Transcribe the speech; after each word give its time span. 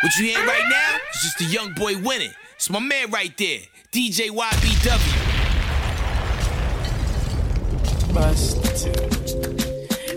What 0.00 0.16
you 0.16 0.26
hear 0.26 0.46
right 0.46 0.62
now 0.70 0.98
is 1.12 1.22
just 1.22 1.40
a 1.40 1.44
young 1.44 1.72
boy 1.72 1.98
winning. 1.98 2.32
It's 2.54 2.70
my 2.70 2.78
man 2.78 3.10
right 3.10 3.36
there, 3.36 3.58
DJ 3.90 4.30
YBW. 4.30 5.34
Bust. 8.14 8.86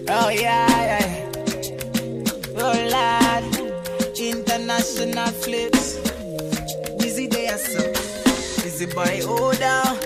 Oh 0.07 0.29
yeah, 0.29 0.67
yeah. 0.69 1.31
Oh 2.57 2.89
lad, 2.91 3.43
international 4.19 5.27
flips. 5.29 5.97
Busy 6.99 7.25
day 7.27 7.47
so. 7.57 7.81
Busy 8.61 8.85
boy 8.85 9.53
down. 9.55 9.97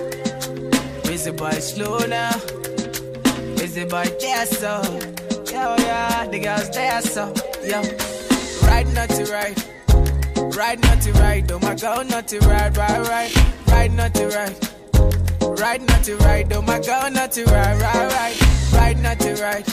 Busy 1.03 1.31
boy 1.31 1.51
slow 1.59 1.97
now. 2.05 2.31
Busy 3.57 3.83
boy 3.83 4.05
there 4.21 4.45
so. 4.45 4.81
Yo 5.51 5.75
yeah, 5.79 6.27
the 6.27 6.39
girls 6.39 6.69
there 6.69 7.01
so. 7.01 7.33
Yo, 7.61 7.81
not 8.93 9.09
to 9.09 9.25
right. 9.32 10.79
Not 10.81 11.02
to 11.02 11.11
right, 11.13 11.52
oh 11.52 11.59
my 11.59 11.76
girl 11.76 12.03
not 12.05 12.27
to 12.30 12.39
right, 12.39 12.76
right, 12.77 13.08
right. 13.08 13.67
Right 13.67 13.91
not 13.91 14.13
to 14.16 14.27
right. 14.27 14.72
Not 15.88 16.03
to 16.03 16.17
right, 16.17 16.48
oh 16.53 16.62
my 16.62 16.80
girl 16.80 17.12
not 17.12 17.31
to 17.34 17.45
right, 17.45 17.80
right, 17.81 18.34
right. 18.73 18.98
Not 19.02 19.20
to 19.20 19.34
right. 19.36 19.67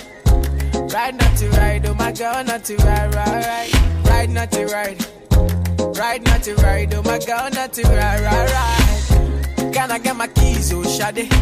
Not 1.15 1.37
to 1.39 1.49
right, 1.51 1.87
oh 1.87 1.95
my 1.95 2.13
girl 2.13 2.45
not 2.45 2.65
to 2.65 2.77
right, 2.77 3.15
right, 3.15 3.47
right. 3.47 4.05
Right 4.07 4.31
not 4.31 4.53
right. 4.55 6.25
Not 6.25 6.43
to 6.43 6.55
right, 6.57 6.95
oh 6.95 7.03
my 7.03 7.19
girl 7.19 7.51
to 7.51 7.83
right, 7.83 8.21
right, 8.21 8.53
right. 8.53 9.73
Can 9.73 9.91
I 9.91 9.99
get 9.99 10.17
my 10.17 10.27
keys, 10.29 10.73
oh 10.73 10.83
Shade? 10.85 11.33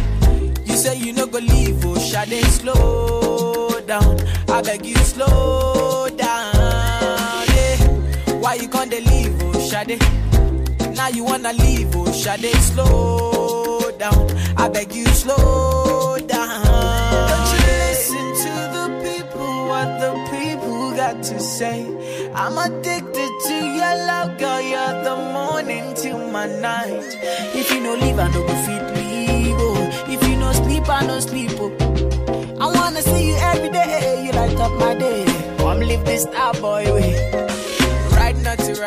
You 0.65 0.75
say 0.75 0.97
you 0.97 1.13
no 1.13 1.27
go 1.27 1.39
leave, 1.39 1.83
oh 1.85 1.99
Shade, 1.99 2.43
slow 2.45 3.79
down. 3.81 4.19
I 4.49 4.61
beg 4.61 4.85
you, 4.85 4.95
slow. 4.97 5.90
Why 8.41 8.55
you 8.55 8.67
can't 8.67 8.91
leave, 8.91 9.37
oh 9.43 9.59
Shade? 9.69 9.99
Now 10.95 11.09
you 11.09 11.23
wanna 11.23 11.53
leave, 11.53 11.95
oh 11.95 12.11
Shade, 12.11 12.51
slow 12.71 13.91
down. 13.99 14.29
I 14.57 14.67
beg 14.67 14.93
you, 14.93 15.05
slow 15.05 16.17
down. 16.17 16.65
Don't 17.31 17.51
you 17.53 17.61
listen 17.67 18.25
to 18.43 18.53
the 18.75 18.85
people, 19.05 19.67
what 19.67 19.99
the 19.99 20.11
people 20.31 20.91
got 20.95 21.21
to 21.23 21.39
say. 21.39 21.85
I'm 22.33 22.57
addicted 22.57 23.31
to 23.47 23.53
your 23.79 23.95
love, 24.09 24.37
girl. 24.39 24.61
You're 24.61 25.03
the 25.03 25.15
morning 25.37 25.93
to 26.01 26.31
my 26.31 26.47
night. 26.47 27.17
If 27.53 27.71
you 27.71 27.79
no 27.81 27.93
leave, 27.93 28.17
I 28.17 28.27
no 28.31 28.41
go 28.47 28.55
fit 28.65 28.95
leave. 28.97 29.55
Oh. 29.59 30.05
If 30.07 30.27
you 30.27 30.35
no 30.37 30.51
sleep, 30.53 30.89
I 30.89 31.05
no 31.05 31.19
sleep. 31.19 31.51
Oh. 31.55 31.71
I 32.59 32.65
wanna 32.75 33.01
see 33.03 33.27
you 33.29 33.35
every 33.35 33.69
day. 33.69 34.23
You 34.25 34.31
light 34.31 34.57
up 34.57 34.71
my 34.79 34.95
day. 34.95 35.25
Come 35.57 35.79
live 35.81 36.03
this 36.05 36.23
star 36.23 36.53
boy 36.55 36.91
way. 36.93 37.50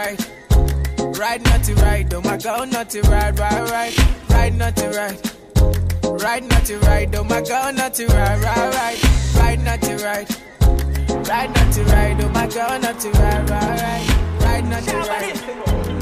Right, 0.05 0.19
not 0.20 0.34
to 0.34 1.00
right. 1.06 1.19
Right, 1.19 1.42
not 1.44 1.64
to 1.64 1.74
right. 1.77 2.14
Oh 2.14 2.20
my 2.20 2.36
girl, 2.36 2.66
not 2.66 2.91
to 2.91 3.00
right, 3.02 3.38
right, 3.38 3.70
right. 3.70 4.28
Right, 4.28 4.55
not 4.55 4.77
to 4.77 4.88
right. 4.91 5.34
Right, 6.22 6.44
not 6.44 6.64
to 6.66 6.78
right. 6.80 7.14
Oh 7.14 7.24
my 7.24 7.41
girl, 7.41 7.72
not 7.72 7.94
to 7.94 8.06
right, 8.08 8.42
right, 8.42 8.74
right. 8.74 9.34
Right, 9.36 9.62
not 9.64 9.80
to 9.83 9.96
right. 10.05 10.28
Right, 11.27 11.50
not 11.55 11.72
to 11.72 11.84
right. 11.84 12.22
Oh 12.22 12.28
my 12.28 12.46
girl, 12.48 12.78
not 12.78 13.00
to 13.00 13.11
right, 13.12 13.50
right, 13.50 13.80
right. 13.80 14.41
Right, 14.41 14.64
not 14.66 14.83
to 14.83 14.96
right. 14.98 15.93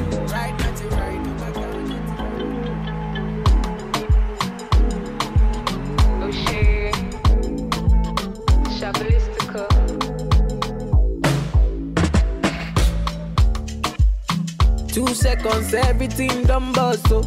Two 14.93 15.07
seconds, 15.15 15.73
everything 15.73 16.43
done 16.43 16.71
bust 16.75 17.09
so. 17.09 17.23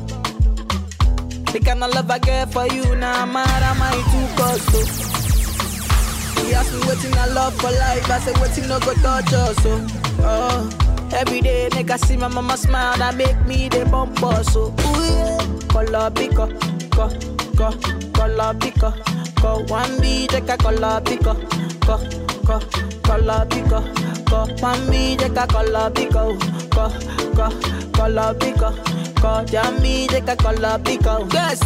The 1.51 1.59
kind 1.65 1.83
of 1.83 1.91
love 1.95 2.11
I 2.11 2.19
get 2.19 2.53
for 2.53 2.67
you 2.67 2.83
now, 2.95 3.25
nah, 3.25 3.33
mad 3.33 3.63
I 3.63 3.91
too 4.11 4.27
cost 4.37 4.71
so. 4.71 6.43
He 6.45 6.53
asked 6.53 6.71
me 6.73 6.79
waiting 6.87 7.17
I 7.17 7.25
love 7.33 7.55
for 7.55 7.71
life, 7.71 8.07
I 8.07 8.19
said 8.19 8.37
waiting 8.37 8.67
no 8.67 8.79
go 8.81 8.93
touch 8.93 9.33
us 9.33 9.57
so. 9.63 9.83
Oh, 10.19 10.69
uh, 10.69 11.15
every 11.15 11.41
day 11.41 11.67
I 11.71 11.97
see 11.97 12.17
my 12.17 12.27
mama 12.27 12.55
smile, 12.55 12.97
that 12.99 13.15
make 13.15 13.43
me 13.47 13.67
the 13.67 13.83
bump 13.85 14.21
us 14.21 14.53
so. 14.53 14.65
Ooh 14.67 15.03
yeah, 15.03 15.67
color 15.67 16.11
picker, 16.11 16.47
co, 16.91 17.09
co, 17.57 17.71
color 18.13 18.53
picker, 18.59 18.93
co 19.37 19.63
one 19.63 19.99
B 20.01 20.27
take 20.27 20.49
a 20.49 20.55
color 20.57 21.01
picker, 21.01 21.33
co, 21.81 21.97
co, 22.45 22.59
color 23.01 23.47
co 24.35 24.45
one 24.59 24.89
B 24.89 25.15
take 25.15 25.37
a 25.37 25.47
color 25.47 25.89
picker, 25.91 26.35
co, 26.69 26.89
co, 27.35 27.49
color 27.93 28.33
picker, 28.35 28.73
co 29.21 29.45
jammy 29.45 30.07
take 30.07 30.27
a 30.27 30.35
color 30.35 30.77
picker, 30.83 31.19
yes, 31.31 31.59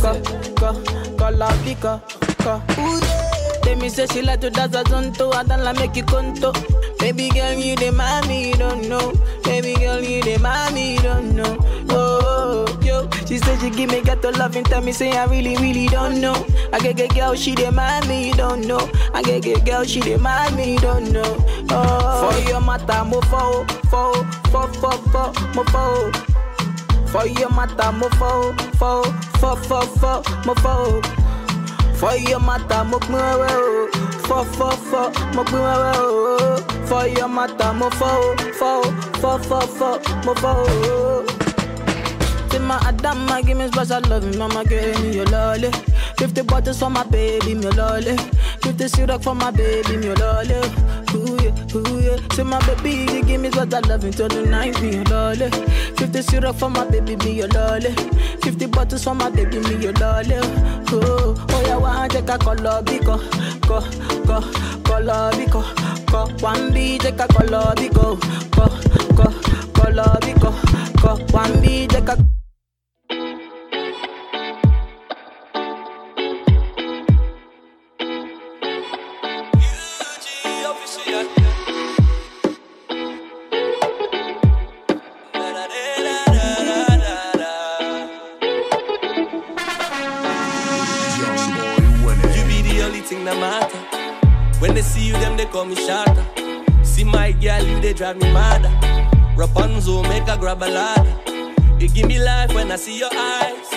color 1.18 1.54
picker, 1.64 2.02
co. 2.44 2.62
Ooh 2.78 3.00
yeah. 3.02 3.26
Tell 3.64 3.76
me 3.76 3.90
say 3.90 4.06
she 4.08 4.22
like 4.22 4.42
to 4.42 4.50
dance 4.50 4.76
a 4.76 4.84
zonto, 4.84 5.34
I 5.34 5.44
don't 5.44 5.64
like 5.64 5.78
make 5.78 5.96
you 5.96 6.04
conto. 6.04 6.54
Baby 7.00 7.30
girl, 7.30 7.54
you 7.54 7.76
the 7.76 7.92
mommy, 7.92 8.50
you 8.50 8.56
don't 8.56 8.88
know. 8.88 9.14
Baby 9.44 9.74
girl, 9.76 10.02
you 10.02 10.22
the 10.22 10.38
mommy, 10.38 10.94
you 10.94 11.00
don't 11.02 11.36
know. 11.36 11.58
Oh, 11.90 12.39
yo, 12.84 13.10
she 13.26 13.38
said 13.38 13.60
she 13.60 13.70
give 13.70 13.90
me 13.92 14.02
ghetto 14.02 14.32
love 14.32 14.56
and 14.56 14.66
tell 14.66 14.82
me 14.82 14.92
say 14.92 15.12
I 15.12 15.26
really, 15.26 15.56
really 15.58 15.88
don't 15.88 16.20
know. 16.22 16.36
I 16.74 16.80
get 16.80 16.98
get 16.98 17.14
girl, 17.16 17.36
she 17.36 17.54
mommy, 17.72 18.28
you 18.28 18.34
don't 18.34 18.68
know. 18.68 18.90
I 19.14 19.22
get 19.22 19.44
get 19.44 19.66
girl, 19.66 19.84
she 19.84 20.02
mommy, 20.18 20.74
you 20.74 20.80
don't 20.80 21.12
know. 21.12 21.46
Oh, 21.72 22.32
for 22.32 22.50
your 22.50 22.62
matter, 22.62 23.04
mo 23.06 23.22
fo, 23.22 23.66
fo, 23.90 24.14
fo, 24.52 24.68
fo, 24.82 24.92
fo, 25.12 25.34
mo 25.56 25.64
fo. 25.66 26.12
For 27.08 27.26
your 27.28 27.50
matter, 27.50 27.92
mo 27.92 28.08
fo, 28.10 28.54
fo, 28.78 29.04
fo, 29.40 29.56
fo, 29.56 29.82
fo, 29.82 30.24
mo 30.46 30.54
fo. 30.56 31.02
For 31.96 32.16
your 32.16 32.40
matter, 32.40 32.84
mo 32.86 33.00
pin 33.00 33.12
wewe 33.16 33.50
o. 33.52 33.90
Fọ 34.28 34.46
fọ 34.58 34.70
fọ, 34.90 35.02
mo 35.36 35.44
pin. 35.44 36.88
For 36.88 37.08
your 37.08 37.28
matter, 37.28 37.74
mo 37.74 37.90
fọ 37.90 38.06
o. 38.06 38.36
Fọ 38.60 38.72
o, 38.78 38.92
fọ 39.22 39.38
fọ 39.50 39.60
fọ, 40.42 41.39
fọ 42.50 42.58
o. 42.58 43.16
My 43.30 43.42
give 43.42 43.58
me 43.58 43.68
special 43.68 44.02
love, 44.10 44.38
mama 44.38 44.64
give 44.66 45.02
me 45.04 45.16
your 45.16 45.26
lolly. 45.26 45.72
Fifty 46.18 46.42
bottles 46.42 46.80
for 46.80 46.90
my 46.90 47.04
baby, 47.04 47.56
me 47.56 47.70
lolly. 47.72 48.18
Fifty 48.62 48.88
syrup 48.88 49.24
for 49.24 49.36
my 49.36 49.52
baby, 49.52 49.98
me 49.98 50.14
lolly. 50.16 50.56
Ooh 51.16 51.38
yeah, 51.42 51.76
ooh 51.76 52.00
yeah. 52.02 52.18
Say 52.34 52.44
my 52.44 52.60
baby, 52.66 53.12
you 53.14 53.24
give 53.24 53.42
me 53.42 53.52
special 53.52 53.82
love 53.88 54.04
until 54.04 54.28
the 54.28 54.46
night, 54.46 54.82
me 54.82 54.96
your 54.96 55.04
lolly. 55.06 55.50
Fifty 55.98 56.22
syrup 56.22 56.56
for 56.58 56.70
my 56.70 56.86
baby, 56.90 57.16
me 57.18 57.32
your 57.38 57.48
lolly. 57.50 57.92
Fifty 58.42 58.66
bottles 58.66 59.04
for 59.04 59.16
my 59.16 59.30
baby, 59.30 59.60
me 59.60 59.76
your 59.84 59.94
lolly. 59.94 60.36
Oh, 60.92 61.36
oh 61.50 61.62
yeah, 61.66 61.78
one 61.78 62.10
take 62.10 62.30
a 62.30 62.38
color 62.38 62.82
biko, 62.84 63.18
ko, 63.68 63.82
ko, 64.26 64.42
color 64.84 65.32
biko, 65.34 65.62
ko. 66.08 66.26
One 66.44 66.74
B 66.74 66.98
take 66.98 67.20
a 67.20 67.28
color 67.28 67.74
biko, 67.76 68.20
ko, 68.52 68.66
ko, 69.16 69.32
color 69.74 70.18
biko, 70.22 70.52
ko. 71.02 71.16
One 71.34 71.62
B 71.62 71.88
take 71.88 72.10
a 72.10 72.18
drive 98.00 98.16
me 98.16 98.32
mad. 98.32 98.64
Rapunzel, 99.38 100.04
make 100.04 100.26
a 100.30 100.38
grab 100.38 100.64
a 100.64 100.70
ladder. 100.70 101.16
You 101.82 101.90
give 101.90 102.08
me 102.08 102.18
life 102.18 102.54
when 102.54 102.72
I 102.72 102.78
see 102.78 102.98
your 102.98 103.14
eyes. 103.14 103.68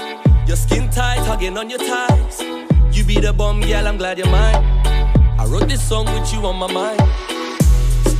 Your 0.47 0.57
skin 0.57 0.89
tight, 0.91 1.27
hugging 1.27 1.59
on 1.59 1.69
your 1.69 1.81
thighs. 1.81 2.41
You 2.97 3.03
be 3.03 3.19
the 3.19 3.33
bomb, 3.33 3.63
girl, 3.63 3.89
I'm 3.89 3.97
glad 3.97 4.19
you're 4.19 4.31
mine. 4.31 4.63
I 5.41 5.45
wrote 5.49 5.69
this 5.69 5.83
song 5.83 6.05
with 6.05 6.33
you 6.33 6.47
on 6.47 6.57
my 6.57 6.73
mind. 6.73 7.01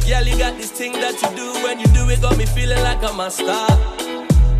Girl, 0.05 0.27
you 0.27 0.37
got 0.37 0.57
this 0.57 0.73
thing 0.73 0.91
that 0.95 1.23
you 1.23 1.37
do. 1.37 1.53
When 1.63 1.79
you 1.79 1.87
do 1.95 2.11
it, 2.11 2.21
got 2.21 2.37
me 2.37 2.47
feeling 2.47 2.83
like 2.83 3.01
I'm 3.05 3.21
a 3.21 3.31
star. 3.31 3.71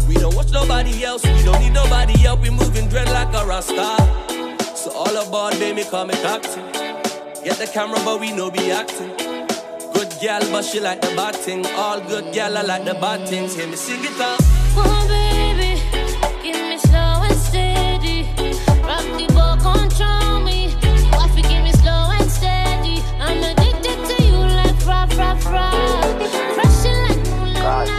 We 0.07 0.15
don't 0.15 0.37
watch 0.37 0.53
nobody 0.53 1.03
else. 1.03 1.25
We 1.25 1.43
don't 1.43 1.61
need 1.61 1.73
nobody 1.73 2.17
help. 2.19 2.41
We 2.41 2.51
moving 2.51 2.87
dread 2.87 3.11
like 3.11 3.35
a 3.35 3.45
rasta. 3.45 4.77
So 4.77 4.93
all 4.93 5.17
aboard, 5.17 5.55
baby, 5.55 5.83
call 5.83 6.07
me 6.07 6.15
captain. 6.23 6.71
Get 7.43 7.59
the 7.59 7.69
camera, 7.73 7.99
but 8.05 8.21
we 8.21 8.31
know 8.31 8.49
be 8.49 8.71
acting 8.71 9.22
gal, 10.23 10.41
but 10.53 10.65
she 10.65 10.79
like 10.79 11.01
the 11.01 11.09
bad 11.17 11.35
thing. 11.35 11.67
All 11.75 12.01
good 12.01 12.33
gal, 12.33 12.57
I 12.57 12.63
like 12.63 12.85
the 12.85 12.95
bad 12.95 13.29
things. 13.29 13.57
Hear 13.57 13.67
me 13.67 13.75
sing 13.75 14.05
it 14.05 14.21
out. 14.21 14.39
Oh, 14.77 15.05
baby, 15.11 15.83
give 16.43 16.63
me 16.71 16.79
slow 16.79 17.27
and 17.27 17.37
steady. 17.37 18.23
Rock 18.87 19.05
the 19.19 19.27
ball, 19.35 19.57
control 19.59 20.41
me. 20.41 20.77
Wifey, 21.11 21.43
give 21.43 21.65
me 21.65 21.73
slow 21.73 22.15
and 22.15 22.31
steady. 22.31 23.03
I'm 23.19 23.43
addicted 23.43 23.99
to 24.09 24.23
you 24.23 24.39
like 24.59 24.79
fra 24.81 25.09
fra 25.11 25.35
fra. 25.45 25.67
Crushing 26.55 27.01
like 27.07 27.23
moonlight. 27.27 27.91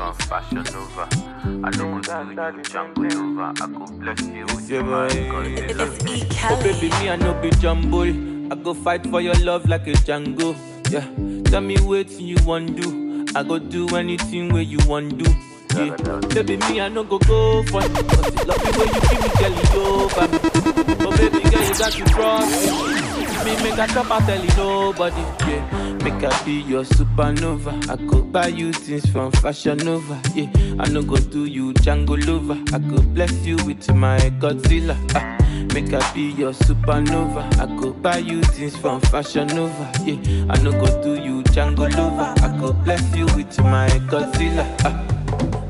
Oh, 0.00 0.12
Fashion 0.28 0.66
over. 0.80 1.06
I 1.62 1.70
over. 3.18 3.52
I 3.52 3.66
go 3.66 3.86
bless 4.00 4.20
you 4.22 4.46
Oh, 6.50 6.56
baby, 6.62 6.88
me, 6.88 7.10
I 7.10 7.16
know 7.16 7.34
be 7.42 7.50
jumble. 7.50 8.37
I 8.50 8.54
go 8.54 8.74
fight 8.74 9.06
for 9.06 9.20
your 9.20 9.34
love 9.36 9.68
like 9.68 9.86
a 9.86 9.92
Django. 9.92 10.56
Yeah, 10.90 11.04
tell 11.50 11.60
me 11.60 11.76
what 11.80 12.10
you 12.18 12.36
want 12.44 12.80
do. 12.80 13.26
I 13.34 13.42
go 13.42 13.58
do 13.58 13.94
anything 13.96 14.52
where 14.52 14.62
you 14.62 14.78
want 14.86 15.18
do. 15.18 15.30
Yeah, 15.76 15.94
baby, 16.34 16.56
me, 16.56 16.80
I 16.80 16.88
no 16.88 17.04
go 17.04 17.18
go 17.18 17.62
for 17.64 17.82
it. 17.84 17.92
Cause 17.92 18.26
it 18.26 18.46
love 18.48 18.58
the 18.58 18.70
way 18.78 18.88
you 18.88 19.00
give 19.04 19.20
me 19.22 19.62
girl, 19.70 19.90
over 20.00 20.28
me. 20.28 20.38
Oh, 21.06 21.10
baby, 21.16 21.42
girl, 21.50 21.62
you 21.62 21.74
got 21.78 21.92
to 21.92 22.04
trust 22.04 22.64
me. 22.64 23.44
Me 23.44 23.62
make 23.62 23.78
a 23.78 23.86
chop, 23.86 24.10
I 24.10 24.18
tell 24.26 24.42
you 24.42 24.56
nobody. 24.56 25.20
Yeah, 25.46 25.92
make 26.02 26.24
I 26.24 26.44
be 26.44 26.52
your 26.62 26.84
supernova. 26.84 27.88
I 27.88 27.96
go 28.06 28.22
buy 28.22 28.48
you 28.48 28.72
things 28.72 29.08
from 29.10 29.30
Fashion 29.32 29.76
Nova. 29.78 30.20
Yeah, 30.34 30.50
I 30.80 30.88
no 30.88 31.02
go 31.02 31.16
do 31.16 31.44
you 31.44 31.74
Django 31.74 32.16
lover. 32.26 32.58
I 32.74 32.78
go 32.78 33.00
bless 33.02 33.32
you 33.46 33.56
with 33.66 33.92
my 33.94 34.18
Godzilla. 34.40 34.96
Ah. 35.14 35.37
Make 35.74 35.92
I 35.92 36.12
be 36.14 36.32
your 36.32 36.52
supernova. 36.52 37.42
I 37.58 37.66
go 37.80 37.92
buy 37.92 38.18
you 38.18 38.42
things 38.42 38.76
from 38.76 39.00
Fashion 39.02 39.46
Nova. 39.48 39.90
Yeah, 40.04 40.16
I 40.50 40.60
no 40.62 40.72
go 40.72 40.86
do 41.02 41.14
you 41.22 41.42
Django 41.44 41.88
lover. 41.96 42.34
I 42.42 42.56
go 42.60 42.72
bless 42.72 43.02
you 43.14 43.26
with 43.36 43.58
my 43.60 43.88
Godzilla. 44.10 44.66
Ah. 44.84 45.04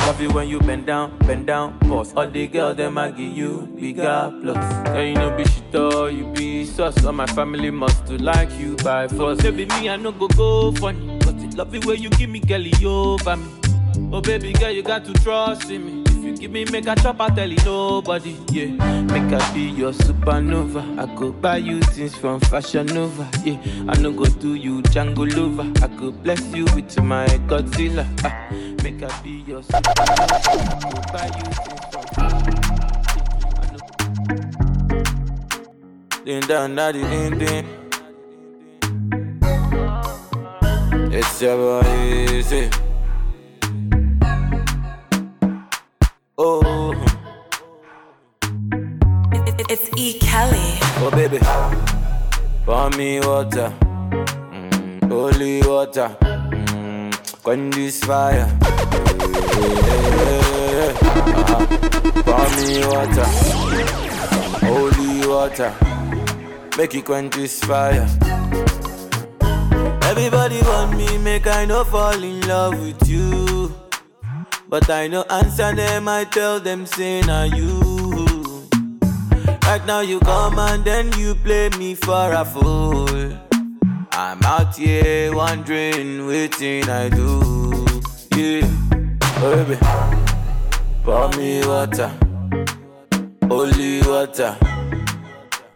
Love 0.07 0.23
you 0.23 0.31
when 0.31 0.49
you 0.49 0.59
bend 0.61 0.87
down, 0.87 1.19
bend 1.27 1.47
down, 1.47 1.79
pause. 1.81 2.15
All 2.15 2.27
the 2.27 2.47
girls 2.47 2.77
them 2.79 2.97
I 2.97 3.11
give 3.11 3.37
you 3.37 3.69
bigger 3.79 4.33
plus. 4.43 4.57
Yeah, 4.87 5.03
you 5.03 5.15
know 5.15 5.37
be 5.37 5.45
shit 5.45 5.75
all 5.75 6.11
you 6.11 6.25
be 6.33 6.65
sus. 6.65 7.05
All 7.05 7.13
my 7.13 7.27
family 7.27 7.71
must 7.71 8.07
to 8.07 8.17
like 8.17 8.51
you 8.59 8.77
by 8.77 9.07
force. 9.09 9.43
Baby 9.43 9.67
me 9.67 9.91
I 9.91 9.97
no 9.97 10.13
go 10.13 10.29
go 10.29 10.73
funny, 10.73 11.19
but 11.19 11.35
it 11.37 11.55
love 11.59 11.75
you 11.75 11.81
when 11.81 12.01
you 12.01 12.09
give 12.11 12.31
me 12.31 12.41
girlie 12.41 12.73
over 12.87 13.37
me. 13.37 13.47
Oh 14.11 14.23
baby 14.23 14.55
girl 14.55 14.71
you 14.71 14.83
got 14.83 15.05
to 15.05 15.13
trust 15.15 15.71
in 15.71 15.85
me. 15.85 15.98
You 16.29 16.37
give 16.37 16.51
me 16.51 16.67
make 16.67 16.87
a 16.87 16.95
chop 16.95 17.23
I 17.23 17.31
tell 17.31 17.51
you 17.51 17.57
nobody. 17.65 18.37
Yeah, 18.53 18.67
make 18.67 19.33
I 19.33 19.55
be 19.55 19.63
your 19.71 19.93
supernova. 19.93 20.99
I 20.99 21.07
could 21.17 21.41
buy 21.41 21.57
you 21.57 21.81
things 21.81 22.15
from 22.15 22.39
Fashion 22.41 22.85
Nova. 22.85 23.27
Yeah, 23.47 23.57
I 23.89 23.97
no 23.97 24.13
go 24.13 24.27
do 24.27 24.55
you 24.55 24.83
Django 24.83 25.25
lover. 25.35 25.73
I 25.83 25.89
could 25.97 26.23
bless 26.23 26.43
you 26.55 26.67
with 26.75 27.01
my 27.03 27.27
Godzilla. 27.49 28.07
Ah, 28.25 28.35
make 28.83 29.03
I 29.03 29.23
be 29.23 29.43
your 29.47 29.63
supernova. 29.63 30.35
I 30.35 30.41
could 30.91 31.07
buy 31.15 31.29
you 31.39 31.45
things 31.65 31.85
from 31.93 32.05
dan 36.49 36.77
da 36.77 36.93
di 36.93 37.01
din 37.09 37.39
din. 37.39 37.65
It's 41.11 41.41
boy 41.41 41.89
easy. 42.37 42.88
Oh 51.09 51.17
baby, 51.17 51.39
pour 52.67 52.91
me 52.99 53.21
water, 53.21 53.73
mm, 54.53 55.09
holy 55.09 55.63
water, 55.63 56.09
mm, 56.21 57.43
quench 57.43 57.75
this 57.75 58.05
fire. 58.05 58.47
Pour 62.25 62.49
me 62.57 62.85
water, 62.87 63.29
holy 64.67 65.27
water, 65.27 65.73
make 66.77 66.95
it 66.95 67.05
quench 67.05 67.35
this 67.35 67.61
fire. 67.65 68.07
Everybody 70.03 70.61
want 70.63 70.97
me, 70.97 71.19
make 71.19 71.47
I 71.47 71.65
no 71.65 71.85
fall 71.85 72.23
in 72.23 72.41
love 72.47 72.79
with 72.81 73.09
you. 73.09 73.75
But 74.69 74.91
I 74.91 75.07
no 75.09 75.23
answer 75.31 75.75
them, 75.75 76.09
I 76.09 76.25
tell 76.25 76.61
them, 76.61 76.85
say, 76.85 77.23
na 77.23 77.45
you. 77.45 77.88
Right 79.69 79.85
now 79.85 80.01
you 80.01 80.19
come 80.21 80.59
and 80.59 80.83
then 80.83 81.13
you 81.19 81.35
play 81.35 81.69
me 81.79 81.95
for 81.95 82.33
a 82.33 82.43
fool. 82.43 83.07
I'm 84.13 84.43
out 84.43 84.75
here 84.75 85.35
wondering, 85.37 86.27
waiting 86.27 86.89
I 86.89 87.11
do. 87.11 87.85
Yeah, 88.35 88.67
oh, 89.45 89.65
baby, 89.67 89.77
pour 91.05 91.29
me 91.37 91.67
water, 91.67 92.11
holy 93.47 94.01
water, 94.09 94.57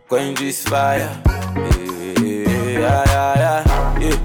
quench 0.09 0.39
this 0.39 0.67
fire. 0.67 1.13
Yeah, 1.55 2.19
yeah, 2.19 3.05
yeah, 3.13 3.35
yeah, 3.45 3.99
yeah. 4.01 4.19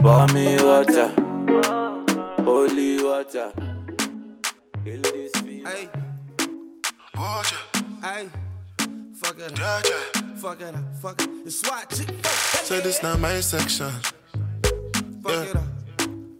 Pour 0.00 0.26
me 0.32 0.56
water, 0.64 1.12
holy 2.42 3.04
water. 3.04 3.52
Kill 4.82 5.02
this 5.02 5.32
fever. 5.42 5.68
Hey, 5.68 5.90
hey, 8.02 8.30
fuck 9.24 9.38
it 9.38 9.60
up, 9.60 9.86
fuck 10.36 10.60
it 10.60 10.74
up, 10.74 10.96
fuck 11.00 11.22
it. 11.22 11.28
It's 11.46 11.60
SWAT 11.60 11.88
chick, 11.90 12.08
So 12.64 12.80
this 12.80 13.02
not 13.02 13.20
my 13.20 13.40
section. 13.40 13.90
fuck 15.22 15.32
yeah. 15.32 15.42
it 15.42 15.56
up. 15.56 15.64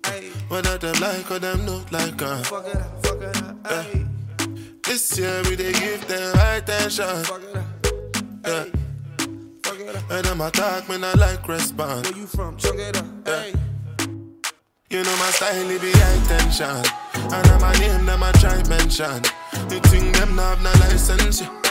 Hey, 0.07 0.29
Whether 0.49 0.79
them 0.79 1.01
like 1.01 1.31
or 1.31 1.39
them 1.39 1.65
not 1.65 1.91
like 1.93 2.21
uh. 2.23 2.43
fuck 2.43 2.67
it 2.67 2.77
up, 2.77 3.07
fuck 3.07 3.23
it 3.23 3.37
up. 3.43 4.83
This 4.83 5.19
year 5.19 5.43
we 5.45 5.55
they 5.57 5.73
give 5.73 6.07
them 6.07 6.37
high 6.37 6.61
tension. 6.61 7.25
fuck 7.25 7.43
it 7.43 7.57
up. 7.57 7.65
Yeah. 8.47 8.65
Fuck 9.63 9.81
it 9.81 9.97
up. 9.97 10.11
And 10.11 10.25
them 10.27 10.41
attack 10.43 10.89
me 10.89 10.99
not 10.99 11.17
like 11.19 11.49
respond. 11.49 12.07
Where 12.07 12.17
you 12.19 12.27
from? 12.27 12.57
It 12.59 12.97
up. 12.99 13.07
Hey, 13.25 13.55
You 14.91 15.03
know 15.03 15.17
my 15.17 15.31
style 15.31 15.71
it 15.71 15.81
be 15.81 15.91
high 15.91 16.29
tension. 16.29 16.85
And 17.33 17.47
I'm 17.49 17.63
a 17.65 17.79
name 17.79 18.05
them 18.05 18.23
a 18.23 18.33
try 18.35 18.63
mention. 18.69 19.23
You 19.71 19.81
think 19.81 20.15
them 20.17 20.37
not 20.37 20.59
have 20.59 20.63
no 20.63 20.71
license? 20.87 21.41
Yeah. 21.41 21.64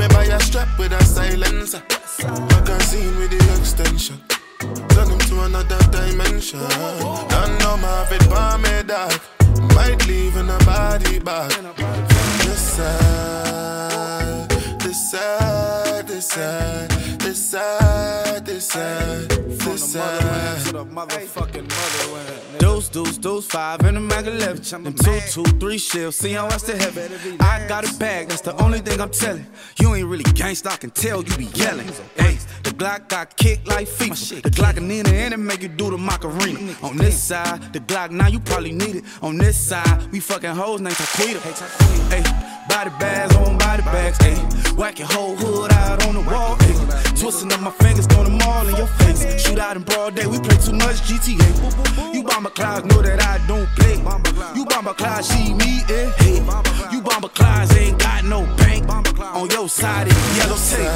Me 0.00 0.08
buy 0.08 0.24
a 0.24 0.40
strap 0.40 0.78
with 0.78 0.92
a 0.92 1.04
silencer. 1.04 1.82
Magazine 2.24 3.18
with 3.18 3.30
the 3.32 3.58
extension. 3.58 4.18
Turn 4.94 5.10
him 5.10 5.18
to 5.28 5.42
another 5.42 5.78
dimension. 5.92 6.60
Don't 7.28 7.58
know 7.60 7.76
my 7.76 7.88
have 8.00 8.10
it 8.10 8.26
by 8.30 8.56
me 8.56 8.82
dog. 8.82 9.20
Might 9.74 10.06
leave 10.08 10.36
in 10.38 10.48
a 10.48 10.58
body 10.64 11.18
bag. 11.18 11.52
This 12.46 12.62
side, 12.76 14.48
this 14.80 15.10
side, 15.10 16.06
this 16.08 16.28
side, 16.28 16.90
side, 17.50 18.46
this 18.46 18.68
side, 18.68 19.28
this 19.28 19.92
side. 19.92 20.66
to 20.66 20.72
the 20.72 20.84
motherfucking 20.84 21.68
motherland. 21.68 22.58
Deuce, 22.60 22.88
deuce, 22.88 23.18
deuce, 23.18 23.46
five 23.46 23.80
in 23.80 23.94
the 23.94 24.00
mag 24.00 24.28
11. 24.28 24.84
Them 24.84 24.94
two, 24.94 25.20
two, 25.30 25.42
three 25.58 25.78
shells, 25.78 26.14
see 26.14 26.32
how 26.32 26.46
I 26.46 26.56
still 26.58 26.78
have 26.78 26.96
it. 26.96 27.10
I 27.40 27.66
got 27.66 27.84
a 27.84 27.98
bag, 27.98 28.28
that's 28.28 28.42
the 28.42 28.54
only 28.62 28.78
thing 28.78 29.00
I'm 29.00 29.10
telling. 29.10 29.46
You 29.80 29.92
ain't 29.96 30.06
really 30.06 30.22
gangsta, 30.22 30.68
I 30.68 30.76
can 30.76 30.90
tell 30.90 31.24
you 31.24 31.36
be 31.36 31.46
yelling. 31.58 31.88
Hey, 32.14 32.38
the 32.62 32.70
Glock 32.70 33.08
got 33.08 33.36
kicked 33.36 33.66
like 33.66 33.88
FIFA. 33.88 34.42
The 34.42 34.50
Glock 34.50 34.76
and 34.76 34.90
in 34.92 35.06
the 35.06 35.12
end, 35.12 35.34
it 35.34 35.38
make 35.38 35.62
you 35.62 35.68
do 35.68 35.90
the 35.90 35.98
Macarena. 35.98 36.76
On 36.82 36.96
this 36.96 37.20
side, 37.20 37.72
the 37.72 37.80
Glock, 37.80 38.12
now 38.12 38.28
you 38.28 38.38
probably 38.38 38.72
need 38.72 38.96
it. 38.96 39.04
On 39.22 39.36
this 39.36 39.58
side, 39.58 40.12
we 40.12 40.20
fucking 40.20 40.54
hoes 40.54 40.80
named 40.80 40.94
Taquita. 40.94 41.40
Hey, 42.10 42.22
body 42.68 42.90
bags 43.00 43.34
on 43.34 43.58
body 43.58 43.82
bags, 43.82 44.18
hey. 44.18 44.36
Whack 44.76 45.00
your 45.00 45.08
whole 45.08 45.34
hood 45.34 45.72
out 45.72 46.06
on 46.06 46.14
the 46.14 46.20
wall, 46.20 46.54
hey. 46.60 46.69
Twisting 47.20 47.52
up 47.52 47.60
my 47.60 47.70
fingers, 47.70 48.06
throwing 48.06 48.38
them 48.38 48.48
all 48.48 48.66
in 48.66 48.74
your 48.76 48.86
face. 48.86 49.20
Shoot 49.44 49.58
out 49.58 49.76
in 49.76 49.82
broad 49.82 50.14
day, 50.14 50.26
we 50.26 50.40
play 50.40 50.56
too 50.56 50.72
much 50.72 51.02
GTA. 51.02 52.14
You 52.14 52.22
bomber 52.22 52.48
clouds 52.48 52.86
know 52.86 53.02
that 53.02 53.22
I 53.22 53.46
don't 53.46 53.68
play. 53.76 53.96
You 54.56 54.64
bomber 54.64 54.94
clouds, 54.94 55.28
see 55.28 55.52
me, 55.52 55.82
eh? 55.90 56.10
Hey. 56.16 56.36
You 56.90 57.02
bomber 57.02 57.28
clouds 57.28 57.76
ain't 57.76 57.98
got 57.98 58.24
no 58.24 58.46
bank. 58.56 58.88
On 59.20 59.50
your 59.50 59.68
side, 59.68 60.06
it's 60.08 60.38
yellow 60.38 60.56
tape. 60.56 60.88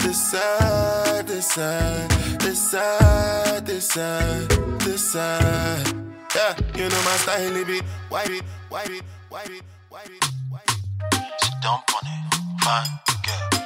This 0.00 0.30
side, 0.30 1.26
this 1.26 1.46
side, 1.46 2.10
this 2.40 2.70
side, 2.70 3.66
this 3.66 3.86
side, 3.88 4.48
this 4.80 5.12
side. 5.12 5.94
Yeah, 6.34 6.56
you 6.76 6.88
know 6.88 7.02
my 7.04 7.16
style, 7.20 7.56
it 7.56 7.66
be 7.66 7.80
white, 8.08 8.30
it, 8.30 8.42
white, 8.70 8.88
it, 8.88 9.02
white, 9.28 9.50
it, 9.50 9.62
white, 9.90 10.08
it, 10.08 10.24
white. 10.48 10.64
it. 10.66 11.42
Sit 11.42 11.52
down 11.60 11.82
on 11.92 12.06
it, 12.06 12.64
fine 12.64 13.00
girl. 13.10 13.19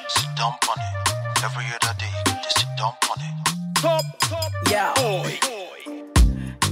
Sit 0.08 0.28
down 0.36 0.52
on 0.68 0.78
it. 0.78 1.44
Every 1.44 1.64
other 1.66 1.94
day, 1.98 2.12
just 2.42 2.58
sit 2.58 2.68
down 2.78 2.92
on 3.10 3.18
it. 3.20 4.70
Yeah. 4.70 4.92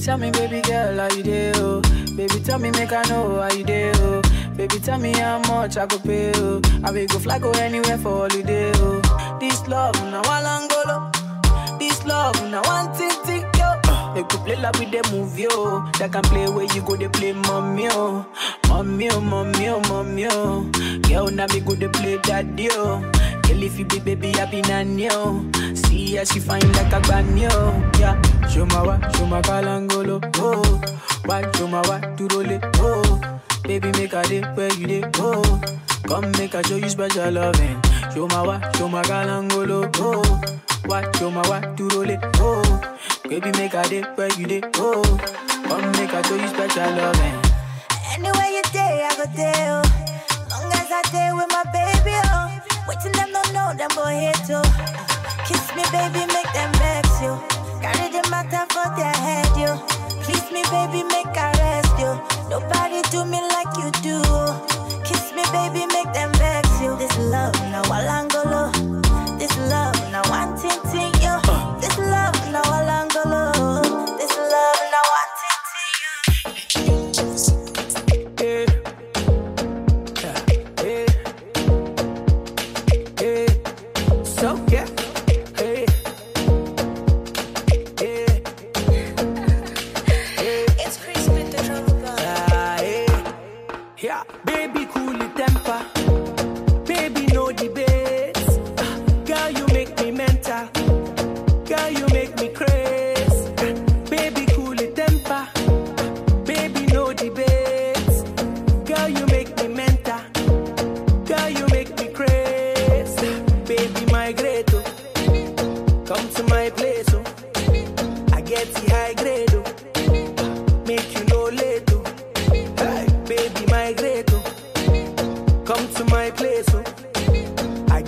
Tell 0.05 0.19
me, 0.19 0.31
baby 0.33 0.61
girl, 0.63 0.99
how 0.99 1.15
you 1.17 1.23
do? 1.23 1.53
Oh? 1.57 1.83
Baby, 2.17 2.41
tell 2.45 2.59
me, 2.59 2.71
make 2.73 2.93
I 2.93 3.03
know 3.09 3.41
how 3.41 3.53
you 3.55 3.65
do. 3.65 3.93
Oh? 3.97 4.23
Baby, 4.57 4.79
tell 4.81 4.99
me 4.99 5.13
how 5.13 5.39
much 5.49 5.77
I 5.77 5.87
go 5.87 5.99
pay. 5.99 6.33
Oh? 6.37 6.61
I 6.85 6.91
will 6.91 7.07
go 7.07 7.19
fly, 7.19 7.39
go 7.39 7.51
anywhere 7.53 7.99
for 7.99 8.29
holiday. 8.29 8.73
Oh? 8.77 9.39
This 9.41 9.67
love, 9.69 9.95
now 10.11 10.23
one 10.23 10.45
angolo. 10.45 11.79
This 11.79 12.05
love, 12.05 12.35
now 12.51 12.63
one 12.63 12.93
tick 12.97 13.13
tick 13.25 13.47
yo. 13.57 13.81
Oh? 13.87 14.13
They 14.15 14.23
could 14.25 14.41
play 14.41 14.57
like 14.57 14.77
with 14.79 14.91
the 14.91 15.09
movie, 15.13 15.43
yo. 15.43 15.83
That 15.99 16.11
can 16.13 16.23
play 16.23 16.49
where 16.49 16.65
you 16.75 16.83
go, 16.83 16.97
they 16.97 17.09
play 17.09 17.33
mommy, 17.33 17.89
oh. 17.91 18.27
Mommy, 18.69 19.09
oh, 19.11 19.21
mommy, 19.21 19.69
oh, 19.69 19.81
mommy, 19.89 20.27
oh. 20.31 20.65
Girl, 21.09 21.29
now 21.29 21.47
me 21.47 21.61
go, 21.61 21.75
they 21.75 21.89
play 21.89 22.19
daddy, 22.19 22.69
oh. 22.73 23.01
Girl, 23.43 23.63
if 23.63 23.79
you 23.79 23.85
be 23.85 23.99
baby, 24.01 24.35
I 24.37 24.47
be 24.51 24.61
nanny, 24.63 25.09
oh. 25.11 25.45
See 25.75 26.17
how 26.17 26.25
she 26.25 26.41
fine 26.41 26.73
like 26.73 26.93
a 26.93 27.01
granny, 27.03 27.47
oh. 27.51 27.91
Yeah. 27.99 28.21
Show 28.49 28.67
my 28.67 28.83
wa, 28.83 28.99
show 29.13 29.27
my 29.27 29.41
kalangolo, 29.43 30.21
oh. 30.39 30.81
Why, 31.25 31.51
show 31.53 31.69
my 31.69 31.81
wa, 31.89 31.99
do 32.17 32.27
role, 32.29 32.61
oh. 32.77 33.41
Baby, 33.65 33.93
make 33.93 34.13
a 34.13 34.23
day 34.25 34.41
where 34.55 34.73
you 34.75 34.87
day, 34.87 35.05
oh. 35.19 35.61
Come 36.09 36.31
make 36.33 36.55
a 36.55 36.63
show 36.67 36.77
you 36.77 36.89
special 36.89 37.31
loving. 37.31 37.81
Show 38.15 38.27
my 38.29 38.43
wa, 38.43 38.61
show 38.73 38.89
my 38.89 39.03
galangolo, 39.03 39.91
oh. 39.99 40.41
What, 40.87 41.15
show 41.17 41.31
my 41.31 41.47
wa, 41.49 41.61
do 41.77 41.89
role, 41.89 42.19
oh. 42.37 42.97
Baby, 43.29 43.51
make 43.53 43.75
a 43.75 43.83
day 43.89 44.03
where 44.17 44.33
you 44.39 44.47
day, 44.47 44.63
oh. 44.77 45.03
Come 45.69 45.93
make 45.93 46.13
a 46.13 46.23
show 46.25 46.37
you 46.37 46.49
special 46.49 46.91
loving. 46.97 47.39
Anywhere 48.15 48.51
you 48.51 48.63
day, 48.73 49.07
I 49.09 49.15
go 49.17 49.25
there, 49.37 49.83
oh. 49.83 49.83
Long 50.51 50.73
as 50.73 50.91
I 50.91 51.03
day 51.13 51.31
with 51.33 51.49
my 51.51 51.63
know, 53.63 53.75
them 53.75 53.91
go 53.95 54.07
hate 54.07 54.43
too. 54.47 54.63
Kiss 55.47 55.65
me, 55.77 55.85
baby, 55.95 56.27
make 56.35 56.51
them 56.53 56.71
vex 56.81 57.07
you. 57.23 57.35
Carry 57.83 58.09
the 58.11 58.23
matter 58.31 58.65
for 58.75 58.87
their 58.97 59.15
head, 59.15 59.51
you. 59.57 59.73
Please 60.23 60.51
me, 60.51 60.63
baby, 60.71 61.03
make 61.05 61.37
I 61.37 61.51
rest 61.63 61.95
you. 61.99 62.13
Nobody 62.51 63.03
do 63.11 63.25
me 63.25 63.41
like 63.55 63.73
you 63.79 63.91
do. 64.03 64.19
Kiss 65.05 65.33
me, 65.37 65.43
baby, 65.53 65.87
make 65.95 66.13
them 66.13 66.33
vex 66.35 66.69
you. 66.81 66.97
This 66.97 67.17
love, 67.19 67.55
now 67.71 67.83
Alangolo. 67.85 68.73
This 68.73 68.82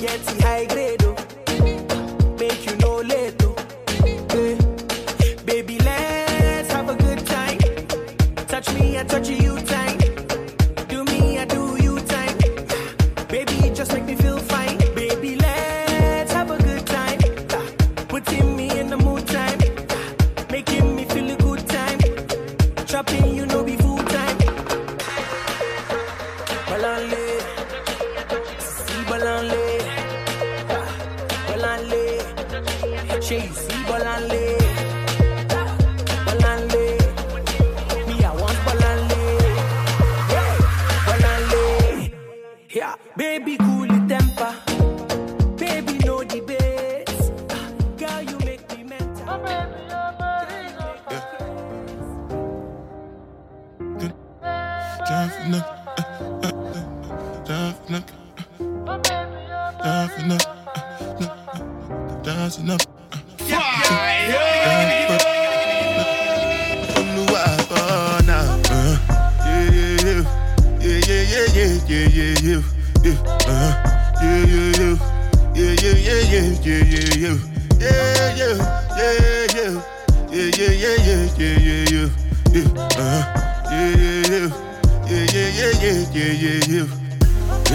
get 0.04 0.42
high 0.42 0.66
grade. 0.66 0.83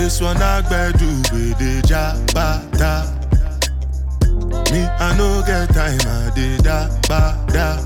This 0.09 0.21
one 0.21 0.37
I 0.41 0.61
do 0.97 1.07
with 1.31 1.57
the 1.59 1.81
jabata. 1.87 3.05
Me, 4.71 4.81
I 4.83 5.15
no 5.17 5.43
get 5.45 5.69
time, 5.73 5.99
I 6.01 6.31
did 6.35 6.63
da 6.63 6.89
ba 7.07 7.37
da. 7.47 7.77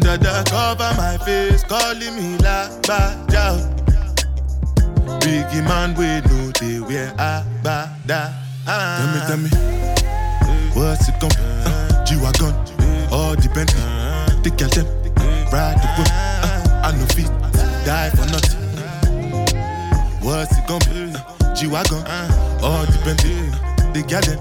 Dada 0.00 0.44
cover 0.50 0.92
my 0.96 1.16
face, 1.24 1.62
calling 1.64 2.16
me 2.16 2.36
la 2.38 2.68
ba 2.82 3.16
da. 3.28 3.56
Biggie 5.20 5.62
man, 5.64 5.94
we 5.94 6.20
know 6.28 6.50
they 6.60 6.80
wear 6.80 7.14
a 7.16 7.44
ba 7.62 7.96
da. 8.06 8.43
Tell 8.64 9.08
me, 9.12 9.20
tell 9.26 9.36
me, 9.36 9.50
what's 10.72 11.08
it 11.08 11.20
gonna 11.20 11.34
be? 11.34 11.42
Uh, 11.66 12.04
G-Wagon, 12.06 12.54
all 13.12 13.36
the 13.36 13.50
Bentley, 13.52 13.82
the 14.42 14.50
girl 14.56 14.70
them, 14.70 14.86
ride 15.52 15.76
the 15.76 15.88
whip. 15.98 16.08
Uh, 16.08 16.82
I 16.82 16.92
no 16.96 17.04
feet, 17.12 17.28
die 17.84 18.08
for 18.10 18.24
nothing. 18.32 18.60
What's 20.22 20.56
it 20.56 20.66
gonna 20.66 20.84
be? 20.88 21.12
Uh, 21.12 21.54
G-Wagon, 21.54 22.06
all 22.64 22.86
the 22.86 22.98
Bentley, 23.04 23.36
the 23.92 24.00
girl 24.08 24.22
them, 24.22 24.40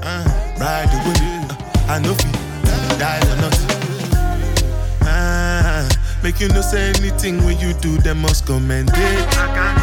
ride 0.58 0.88
the 0.88 0.98
whip. 1.04 1.20
Uh, 1.20 1.92
I 1.92 2.00
no 2.00 2.14
feet, 2.14 2.38
die 2.98 3.20
for 3.20 3.36
nothing. 3.42 3.70
Ah, 5.02 5.90
make 6.24 6.40
you 6.40 6.48
no 6.48 6.62
say 6.62 6.94
anything 6.96 7.44
when 7.44 7.60
you 7.60 7.74
do, 7.74 7.98
them 7.98 8.22
must 8.22 8.46
commend 8.46 8.90
it. 8.94 9.83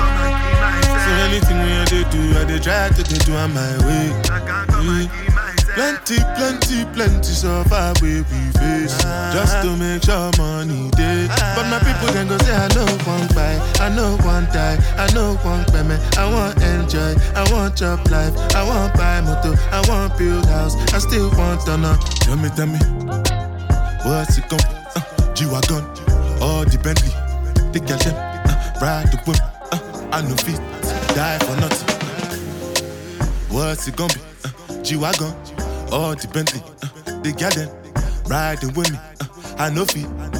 So 1.10 1.16
anything 1.26 1.58
when 1.58 1.74
you 1.74 1.84
dey 1.90 2.04
do, 2.14 2.20
I 2.38 2.44
dey 2.46 2.60
try 2.62 2.88
to 2.88 3.02
do 3.02 3.34
on 3.34 3.52
my 3.52 3.66
way. 3.82 4.14
Yeah. 4.30 5.10
Plenty, 5.74 6.18
plenty, 6.38 6.84
plenty 6.94 7.32
suffer 7.34 7.92
where 7.98 8.22
we 8.30 8.46
face. 8.54 8.94
Just 9.34 9.58
to 9.62 9.74
make 9.76 10.04
sure 10.04 10.30
money 10.38 10.88
day 10.90 11.26
But 11.56 11.66
my 11.66 11.78
people 11.82 12.14
can 12.14 12.28
go 12.28 12.38
say 12.38 12.54
I 12.54 12.68
know 12.74 12.86
one 13.10 13.26
buy, 13.34 13.58
I 13.82 13.88
know 13.94 14.16
one 14.22 14.44
die, 14.54 14.78
I 14.98 15.12
know 15.12 15.34
one 15.42 15.64
payment 15.66 15.98
I 16.16 16.30
want 16.30 16.62
enjoy, 16.62 17.14
I 17.34 17.42
want 17.52 17.74
job 17.76 18.06
life. 18.08 18.34
I 18.54 18.62
want 18.62 18.94
buy 18.94 19.20
motor, 19.20 19.58
I 19.72 19.82
want 19.88 20.16
build 20.16 20.46
house. 20.46 20.76
I 20.94 20.98
still 20.98 21.30
want 21.32 21.62
to 21.66 21.76
know 21.76 21.96
Tell 22.22 22.36
me, 22.36 22.48
tell 22.54 22.66
me 22.66 22.78
What's 24.06 24.38
it 24.38 24.48
be? 24.48 24.56
Uh, 24.94 25.34
G-Wagon, 25.34 25.82
all 26.40 26.64
the 26.64 26.78
Bentley 26.82 27.10
The 27.72 27.80
them, 27.80 28.14
uh, 28.14 28.78
ride 28.80 29.10
the 29.10 29.18
whip 29.26 29.49
I 30.12 30.22
no 30.22 30.34
fit, 30.36 30.56
die 31.14 31.38
for 31.38 31.56
nothing. 31.60 31.88
What's 33.48 33.86
it 33.88 33.96
gonna 33.96 34.12
be? 34.12 34.20
Uh, 34.44 34.82
G-Wagon, 34.82 35.32
all 35.92 36.14
the 36.14 36.28
Bentley 36.32 36.60
uh, 36.82 37.20
The 37.22 37.32
girl 37.32 37.50
them, 37.50 37.70
riding 38.28 38.74
with 38.74 38.90
me. 38.90 38.98
Uh, 39.20 39.54
I 39.58 39.70
no 39.70 39.84
fit 39.84 40.39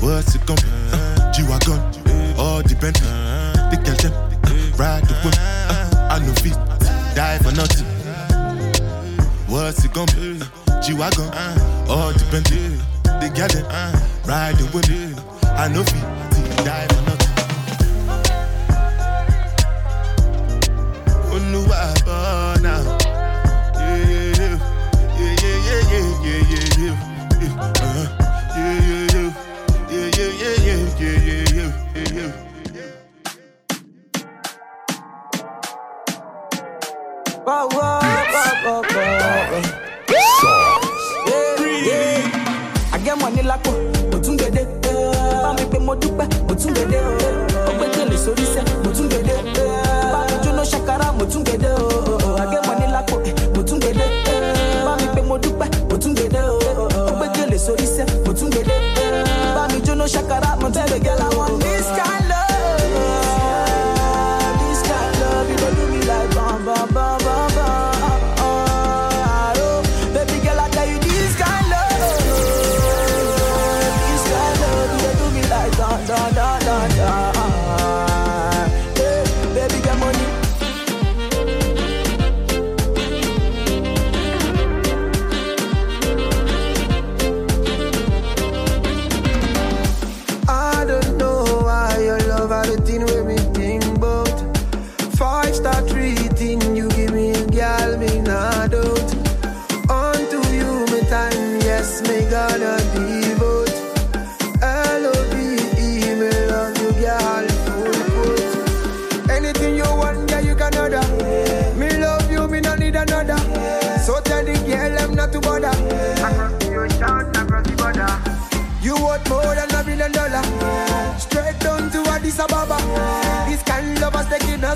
What's 0.00 0.34
it 0.34 0.44
gonna 0.46 0.60
be? 0.60 0.68
Uh, 0.92 1.32
G-Wagon, 1.32 1.80
all 2.38 2.62
depend. 2.62 2.96
The 2.96 3.76
girl 3.84 3.96
them, 3.96 4.12
ride 4.76 5.04
the 5.04 5.14
whip. 5.24 5.34
Uh, 5.38 6.08
I 6.10 6.18
know 6.20 6.34
feet, 6.34 6.56
die 7.14 7.38
for 7.38 7.52
nothing. 7.52 7.86
What's 9.48 9.84
it 9.84 9.92
gonna 9.92 10.12
be? 10.12 10.40
Uh, 10.40 10.80
G-Wagon, 10.80 11.28
all 11.88 12.12
depend. 12.12 12.46
The 12.46 13.28
girl 13.34 13.48
ride 14.26 14.56
the 14.56 14.66
whip. 14.72 14.86
I 15.58 15.68
know 15.68 15.82
feet, 15.84 16.02
die 16.64 16.86
for 16.88 16.94
nothing. 16.94 16.95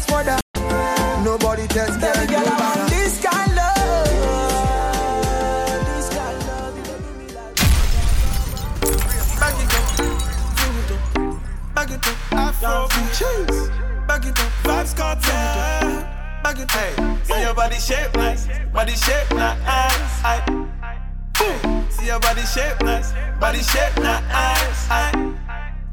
Is 0.01 0.07
taking 0.07 0.29
us 0.29 0.41
further. 0.55 1.25
Nobody 1.25 1.67
tells 1.69 1.97
me 1.97 2.01
Baby 2.01 2.27
girl, 2.33 2.45
I 2.47 2.51
want 2.61 2.91
this 2.91 3.21
kind 3.23 3.55
love. 3.55 3.75
This 5.87 6.09
kind 6.17 6.39
love, 6.47 6.77
you 6.77 6.85
do 6.85 6.97
me 7.19 7.27
like. 7.35 7.57
Back 9.41 9.57
it 9.61 9.75
up, 9.77 9.87
bring 10.57 10.77
it 10.81 10.91
up, 10.91 11.75
back 11.75 11.91
it 11.91 12.07
up, 12.07 12.17
Afro 12.33 12.89
cheese. 13.13 13.61
Back 14.07 14.25
it 14.27 14.39
up, 14.41 14.51
Vybz 14.65 14.93
Kartel. 14.97 15.89
Back 16.43 16.59
it 16.59 16.75
up, 16.75 17.27
see 17.27 17.41
your 17.43 17.55
body 17.55 17.77
shape 17.77 18.15
nice, 18.17 18.49
body 18.73 18.95
shape 18.95 19.31
nice. 19.33 20.25
Aye. 20.25 20.43
Boom. 21.39 21.87
See 21.91 22.07
your 22.07 22.21
body 22.21 22.43
shape 22.43 22.81
nice, 22.83 23.13
body 23.39 23.61
shape 23.63 23.97
nice. 23.99 24.91
Aye. 24.91 25.13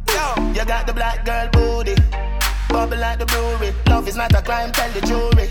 Yo, 0.07 0.25
you 0.53 0.65
got 0.65 0.87
the 0.87 0.93
black 0.93 1.25
girl 1.25 1.49
booty, 1.51 1.95
bubble 2.77 2.97
like 2.97 3.17
the 3.17 3.25
brewery. 3.25 3.73
Love 3.87 4.07
is 4.07 4.15
not 4.15 4.31
a 4.35 4.41
crime, 4.43 4.71
tell 4.71 4.91
the 4.91 5.01
jury. 5.01 5.49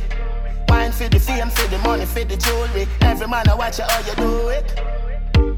Wine 0.68 0.92
for 0.92 1.08
the 1.08 1.18
fame, 1.18 1.50
for 1.50 1.66
the 1.66 1.78
money, 1.78 2.06
for 2.06 2.24
the 2.24 2.36
jewelry. 2.36 2.86
Every 3.00 3.26
man 3.26 3.48
I 3.48 3.54
watch 3.54 3.78
you 3.78 3.84
how 3.84 3.98
you 4.06 4.14
do 4.14 4.48
it. 4.54 4.66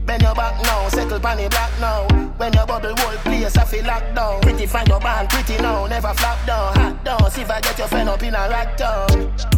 Bend 0.06 0.22
your 0.22 0.34
back 0.34 0.56
now, 0.62 0.88
settle 0.88 1.20
pan 1.20 1.36
the 1.36 1.48
black 1.50 1.72
now. 1.78 2.08
When 2.38 2.54
your 2.54 2.66
bubble 2.66 2.96
whole 2.96 3.18
place, 3.18 3.54
I 3.58 3.64
feel 3.66 3.84
locked 3.84 4.14
down. 4.14 4.40
Pretty 4.40 4.64
find 4.64 4.88
your 4.88 5.00
band, 5.00 5.28
pretty 5.28 5.60
now, 5.60 5.86
never 5.86 6.14
flop 6.14 6.38
down. 6.46 6.74
Hot 6.74 7.04
down, 7.04 7.30
see 7.30 7.42
if 7.42 7.50
I 7.50 7.60
get 7.60 7.76
your 7.76 7.88
friend 7.88 8.08
up 8.08 8.22
in 8.22 8.34
a 8.34 8.48
rack 8.48 8.78
down. 8.78 9.08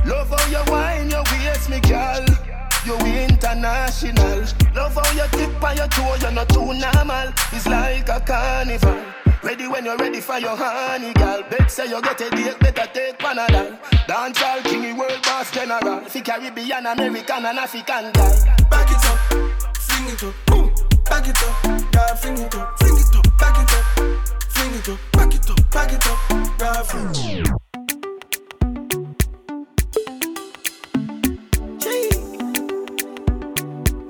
Love 0.04 0.30
how 0.30 0.46
you 0.50 0.62
wine, 0.66 1.10
your 1.10 1.22
waist, 1.30 1.70
me 1.70 1.78
girl. 1.78 2.26
You 2.86 2.96
international. 3.22 4.42
Love 4.74 4.94
how 4.98 5.10
you 5.12 5.28
tip 5.38 5.62
on 5.62 5.76
your 5.76 5.86
toe, 5.86 6.16
you're 6.20 6.32
not 6.32 6.48
too 6.48 6.74
normal. 6.74 7.28
It's 7.52 7.68
like 7.68 8.08
a 8.08 8.18
carnival. 8.18 9.19
Ready 9.50 9.66
when 9.66 9.84
you're 9.84 9.96
ready 9.96 10.20
for 10.20 10.38
your 10.38 10.54
honey, 10.56 11.12
girl. 11.14 11.42
Bet 11.50 11.68
say 11.68 11.88
you 11.88 12.00
get 12.00 12.20
a 12.20 12.30
date, 12.30 12.56
better 12.60 12.86
take 12.94 13.18
Panadol. 13.18 13.76
Dance 14.06 14.40
all 14.44 14.60
king, 14.62 14.96
world 14.96 15.20
boss 15.24 15.50
general. 15.50 16.04
Fi 16.04 16.20
Caribbean, 16.20 16.86
American, 16.86 17.44
and 17.46 17.58
African 17.58 18.12
girl. 18.12 18.44
Back 18.70 18.88
it 18.92 19.04
up, 19.10 19.18
fling 19.76 20.06
it 20.06 20.22
up, 20.22 20.34
boom. 20.46 20.72
Back 21.04 21.26
it 21.26 21.42
up, 21.42 21.64
girl, 21.90 22.14
fling 22.14 22.38
it 22.38 22.54
up, 22.54 22.78
fling 22.78 22.96
it 22.96 23.16
up, 23.16 23.38
back 23.40 23.58
it 23.58 23.74
up, 23.74 23.84
fling 24.50 24.74
it 24.74 24.88
up, 24.88 24.98
back 25.14 25.34
it 25.34 25.50
up, 25.50 25.70
back 25.72 25.92
it 25.94 26.06
up, 26.06 26.18
girl, 26.56 26.84
fling 26.84 27.10
it 27.10 27.50
up. 27.50 27.60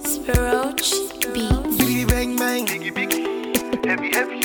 Spiroach 0.05 0.91
Beats. 1.33 1.77
Biggie 1.81 2.07
bang 2.07 2.37
bang. 2.37 2.67
Biggie, 2.67 2.93
biggie, 2.93 3.87
heavy, 3.87 4.11
heavy, 4.11 4.41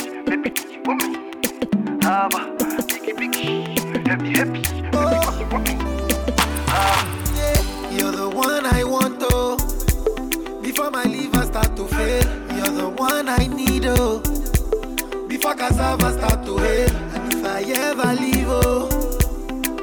Haba, 0.86 2.56
biggie, 2.86 3.12
biggie, 3.18 3.74
you're 7.90 8.12
the 8.12 8.28
one 8.32 8.64
I 8.64 8.84
want, 8.84 9.18
oh. 9.32 9.56
Before 10.62 10.92
my 10.92 11.02
liver 11.02 11.42
start 11.42 11.74
to 11.74 11.88
fail, 11.88 12.22
you're 12.54 12.70
the 12.70 12.88
one 12.88 13.28
I 13.28 13.48
need, 13.48 13.86
oh. 13.86 14.20
Before 15.26 15.56
cassava 15.56 16.12
start 16.12 16.46
to 16.46 16.56
hail, 16.58 16.88
and 16.88 17.32
if 17.34 17.44
I 17.44 17.62
ever 17.62 18.14
leave, 18.22 18.46
oh, 18.48 18.88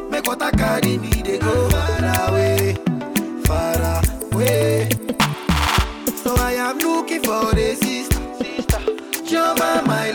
make 0.09 0.25
what 0.25 0.41
I 0.41 0.51
carry 0.51 0.97
me, 0.99 1.09
they 1.21 1.37
go 1.37 1.69
far 1.69 2.29
away, 2.29 2.75
far 3.43 4.03
away. 4.31 4.89
So 6.15 6.33
I 6.37 6.53
am 6.53 6.77
looking 6.77 7.23
for 7.23 7.51
a 7.53 7.75
sister, 7.75 8.21
sister. 8.37 8.79
Joma, 9.27 9.85
my 9.85 10.12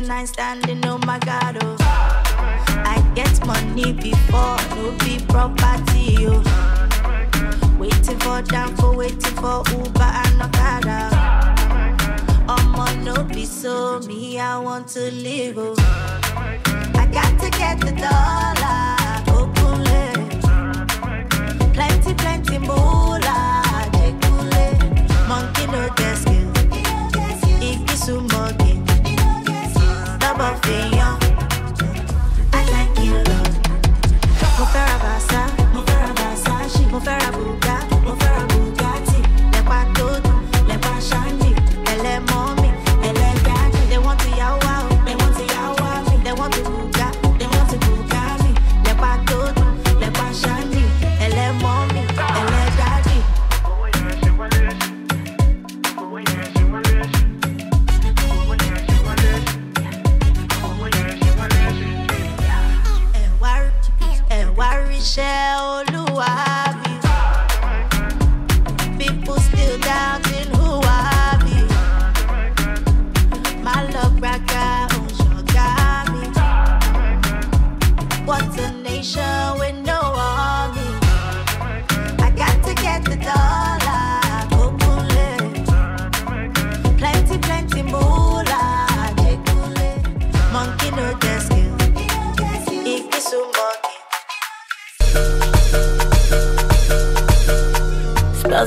69 0.00 0.26
standing. 0.26 0.69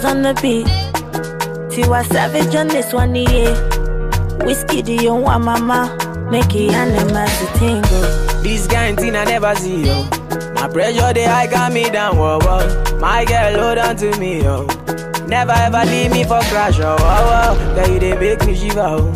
On 0.06 0.22
the 0.22 0.34
beat. 0.42 0.66
Tiwa 1.72 2.04
Savage 2.06 2.54
on 2.56 2.68
this 2.68 2.92
one, 2.92 3.16
yeah. 3.16 3.56
Whiskey, 4.46 4.82
do 4.82 4.94
you 4.94 5.16
want 5.16 5.46
mama? 5.46 5.98
Make 6.30 6.54
it 6.56 6.72
animals 6.74 7.32
to 7.40 7.46
tingle. 7.58 8.44
This 8.44 8.68
thing 8.68 9.16
I 9.16 9.24
never 9.24 9.56
see, 9.56 9.86
yo. 9.88 10.04
My 10.56 10.68
pressure, 10.68 11.14
they 11.14 11.24
high 11.24 11.48
got 11.48 11.72
me 11.72 11.90
down, 11.90 12.18
whoa, 12.18 12.38
whoa. 12.42 13.00
My 13.00 13.24
girl, 13.24 13.60
hold 13.64 13.78
on 13.78 13.96
to 13.98 14.20
me, 14.20 14.44
yo. 14.44 14.66
Never 15.28 15.54
ever 15.54 15.86
leave 15.86 16.12
me 16.12 16.24
for 16.26 16.42
crash, 16.52 16.80
oh, 16.80 16.98
oh, 17.00 17.58
oh. 17.58 17.76
Girl, 17.76 17.94
you 17.94 18.00
they 18.00 18.18
make 18.20 18.46
me 18.46 18.56
shiver, 18.56 18.82
oh. 18.82 19.12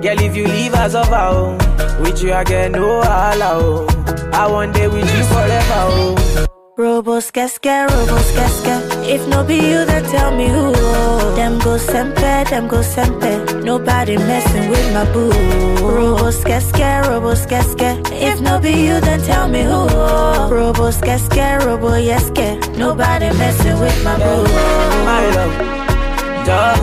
Girl, 0.00 0.20
if 0.20 0.34
you 0.34 0.46
leave 0.46 0.72
us 0.74 0.94
over, 0.94 1.14
oh. 1.14 2.00
With 2.00 2.22
you, 2.22 2.32
I 2.32 2.44
get 2.44 2.72
no 2.72 3.00
allow, 3.00 3.58
oh. 3.60 4.30
I 4.32 4.46
want 4.50 4.74
day 4.74 4.88
with 4.88 5.04
you 5.16 5.24
forever, 5.24 5.64
oh. 5.68 6.47
Robo 6.78 7.20
skeske, 7.20 7.86
robo 7.90 8.18
skeske. 8.18 8.74
If 9.14 9.26
no 9.26 9.42
be 9.42 9.56
you, 9.56 9.84
then 9.84 10.04
tell 10.04 10.30
me 10.36 10.46
who. 10.48 10.72
Them 11.34 11.58
go 11.58 11.76
sempe, 11.76 12.44
them 12.50 12.68
go 12.68 12.82
sempe. 12.82 13.64
Nobody 13.64 14.16
messing 14.16 14.70
with 14.70 14.94
my 14.94 15.04
boo. 15.12 15.32
Robo 15.82 16.30
skeske, 16.30 17.02
robo 17.08 17.34
skeske. 17.34 18.00
If 18.12 18.40
no 18.40 18.60
be 18.60 18.70
you, 18.70 19.00
then 19.00 19.20
tell 19.22 19.48
me 19.48 19.62
who. 19.62 19.88
Robo 20.54 20.92
skeske, 20.92 21.64
robo 21.64 21.90
yeske. 21.96 22.48
Nobody 22.78 23.28
messing 23.36 23.80
with 23.80 24.04
my 24.04 24.16
boo. 24.16 24.44
My 25.08 25.24
love, 25.34 25.54
duh. 26.46 26.76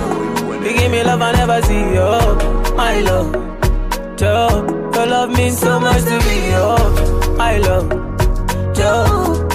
You 0.65 0.77
give 0.77 0.91
me 0.91 1.03
love 1.03 1.21
I 1.21 1.31
never 1.31 1.62
see, 1.62 1.86
yo. 1.95 2.36
My 2.75 2.99
love, 2.99 3.31
duh. 4.17 4.65
Your 4.93 5.05
love 5.05 5.29
means 5.29 5.58
so 5.58 5.79
much 5.79 6.03
to 6.03 6.17
me, 6.27 6.51
yo. 6.51 6.75
My 7.38 7.58
love, 7.60 7.89
duh. 8.73 9.55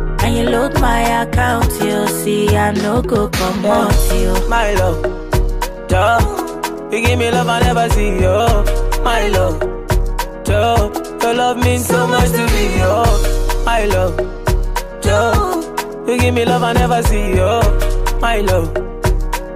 And 0.23 0.37
you 0.37 0.43
load 0.49 0.79
my 0.79 1.01
account, 1.23 1.71
you 1.81 2.07
see, 2.07 2.55
I 2.55 2.71
no 2.73 3.01
go 3.01 3.27
come 3.29 3.65
out, 3.65 3.93
you. 4.13 4.33
My 4.47 4.73
love, 4.73 5.01
duh. 5.87 6.19
You 6.91 7.01
give 7.05 7.17
me 7.19 7.31
love 7.31 7.47
I 7.47 7.59
never 7.61 7.89
see, 7.89 8.19
yo. 8.21 8.63
My 9.03 9.27
love, 9.29 9.59
duh. 10.43 10.89
Your 11.21 11.33
love 11.33 11.57
means 11.63 11.85
so 11.87 12.05
much 12.07 12.29
to 12.31 12.45
me, 12.53 12.77
yo. 12.77 13.03
My 13.65 13.85
love, 13.85 14.17
duh. 15.01 15.33
You 16.07 16.17
give 16.19 16.33
me 16.33 16.45
love 16.45 16.63
I 16.63 16.73
never 16.73 17.01
see, 17.03 17.35
yo. 17.35 17.61
My 18.19 18.41
love, 18.41 18.73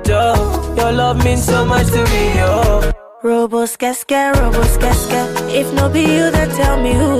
duh. 0.04 0.36
Your 0.78 0.91
love 0.91 1.23
means 1.23 1.43
so 1.45 1.65
much 1.65 1.88
to 1.88 2.04
me, 2.04 2.36
yo. 2.38 2.91
Robo 3.23 3.65
skeske, 3.65 4.32
robo 4.39 4.62
skeske. 4.63 5.19
If 5.49 5.73
no 5.73 5.89
be 5.89 6.01
you, 6.01 6.32
then 6.32 6.49
tell 6.51 6.78
me 6.82 6.93
who. 6.93 7.17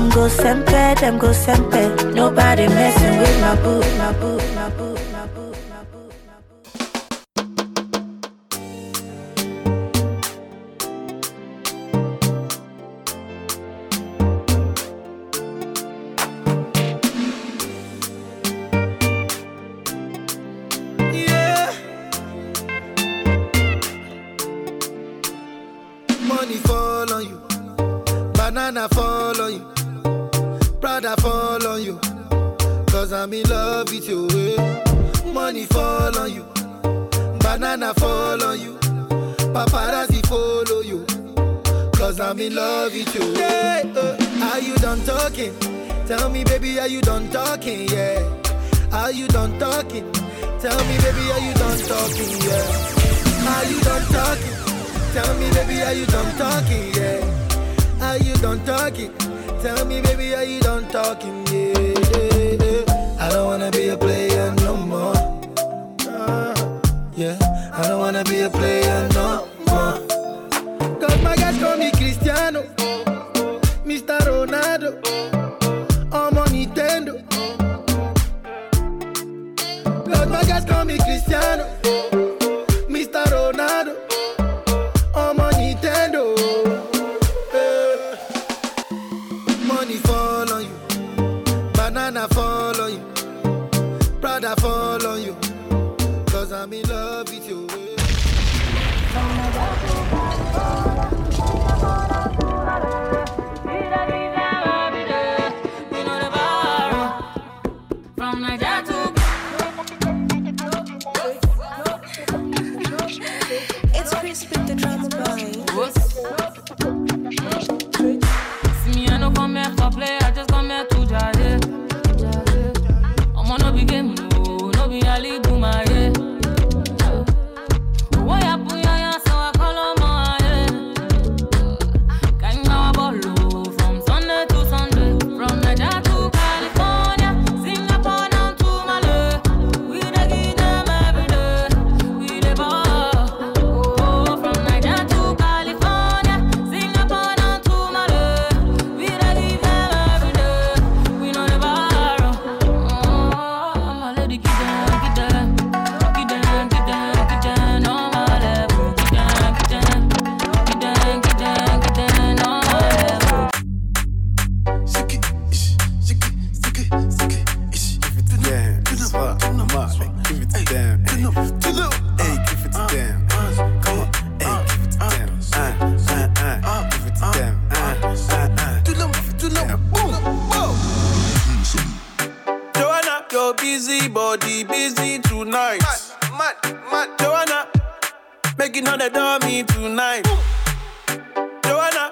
Them 0.00 0.08
go 0.08 0.28
sempe, 0.28 0.98
them 0.98 1.18
go 1.18 1.28
sempe. 1.30 2.14
Nobody 2.14 2.66
messing 2.68 3.18
with 3.18 3.40
my 3.42 3.54
boo, 3.62 3.80
my 3.98 4.12
boo, 4.18 4.38
my 4.54 4.70
boo, 4.70 4.96
Tell 50.60 50.78
me, 50.84 50.98
baby, 50.98 51.30
are 51.32 51.38
you 51.38 51.54
done 51.54 51.78
talking? 51.78 52.28
Yeah. 52.42 53.48
Are 53.48 53.64
you 53.64 53.80
done 53.80 54.04
talking? 54.12 54.56
Tell 55.14 55.34
me, 55.38 55.50
baby, 55.52 55.80
are 55.80 55.94
you 55.94 56.04
done 56.04 56.36
talking? 56.36 56.94
Yeah. 56.94 58.02
Are 58.02 58.18
you 58.18 58.34
done 58.34 58.62
talking? 58.66 59.10
Tell 59.62 59.86
me, 59.86 60.02
baby, 60.02 60.34
are 60.34 60.44
you 60.44 60.60
done 60.60 60.86
talking? 60.90 61.46
Yeah. 61.46 61.99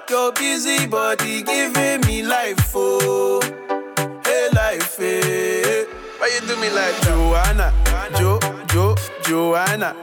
Your 0.09 0.31
busy 0.33 0.87
body 0.87 1.43
giving 1.43 2.01
me 2.01 2.23
life, 2.23 2.71
oh, 2.75 3.39
hey 4.25 4.47
life, 4.53 4.97
hey. 4.97 5.85
Why 6.17 6.27
you 6.33 6.47
do 6.47 6.55
me 6.59 6.69
like 6.71 6.99
Joanna, 7.01 7.73
Jo, 8.17 8.39
Jo, 8.67 8.95
Joanna? 9.23 9.95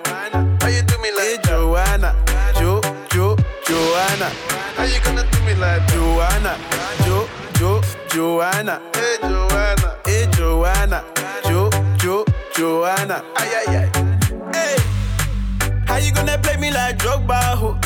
Why 0.61 0.69
you 0.69 0.83
do 0.83 0.99
me 0.99 1.11
like 1.11 1.19
hey, 1.19 1.39
Joanna, 1.45 2.15
Jo, 2.55 2.81
Jo, 3.11 3.37
Joanna? 3.67 4.31
How 4.77 4.85
you 4.85 5.01
gonna 5.03 5.29
do 5.31 5.41
me 5.45 5.55
like 5.55 5.87
Joanna, 5.89 6.57
Jo, 7.05 7.29
Jo, 7.55 7.81
Joanna? 8.09 8.81
Hey 8.95 9.17
Joanna, 9.23 9.99
hey 10.05 10.27
Joanna, 10.33 11.05
Jo, 11.45 11.71
Jo, 11.99 12.25
Joanna? 12.55 13.25
Ay 13.37 13.49
ay 13.67 13.77
ay. 13.77 13.91
Hey, 14.53 14.77
how 15.87 15.97
you 15.97 16.13
gonna 16.13 16.39
play 16.39 16.57
me 16.59 16.71
like 16.71 16.97
Drogba, 16.99 17.57
ho. 17.57 17.86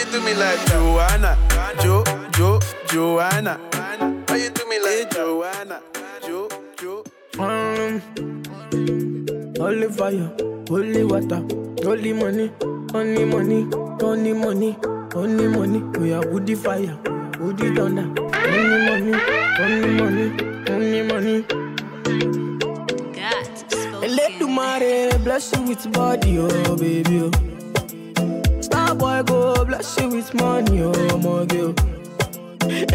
Why 0.00 0.06
you 0.06 0.12
do 0.12 0.20
me 0.24 0.32
like 0.32 0.66
Joanna, 0.68 1.36
Jo, 1.82 2.02
Jo, 2.32 2.58
Joanna? 2.88 3.60
Why 4.28 4.36
you 4.36 4.48
do 4.48 4.66
me 4.66 4.80
like 4.80 5.10
Joanna, 5.10 5.82
Jo, 6.26 6.48
Jo? 6.78 7.04
Um, 7.38 8.00
holy 9.58 9.88
fire, 9.88 10.32
holy 10.70 11.04
water, 11.04 11.44
holy 11.84 12.14
money, 12.14 12.50
only 12.94 13.26
money, 13.26 13.68
only 14.02 14.32
money, 14.32 14.78
only 15.14 15.48
money. 15.48 15.80
We 15.98 16.14
are 16.14 16.26
woody 16.26 16.54
fire, 16.54 16.98
woody 17.38 17.74
thunder, 17.74 18.08
only 18.32 18.78
money, 18.86 19.20
only 19.60 19.90
money, 20.00 20.26
only 20.70 21.02
money. 21.02 21.42
God, 23.12 24.08
Let 24.08 24.38
the 24.38 24.46
mare 24.48 25.18
bless 25.18 25.52
you 25.54 25.60
with 25.60 25.92
body, 25.92 26.38
oh 26.38 26.74
baby. 26.74 27.20
Oh. 27.34 27.49
Boy 29.00 29.22
go 29.22 29.64
bless 29.64 29.98
you 29.98 30.08
with 30.10 30.34
money, 30.34 30.82
oh 30.82 31.16
my 31.18 31.46
girl. 31.46 31.74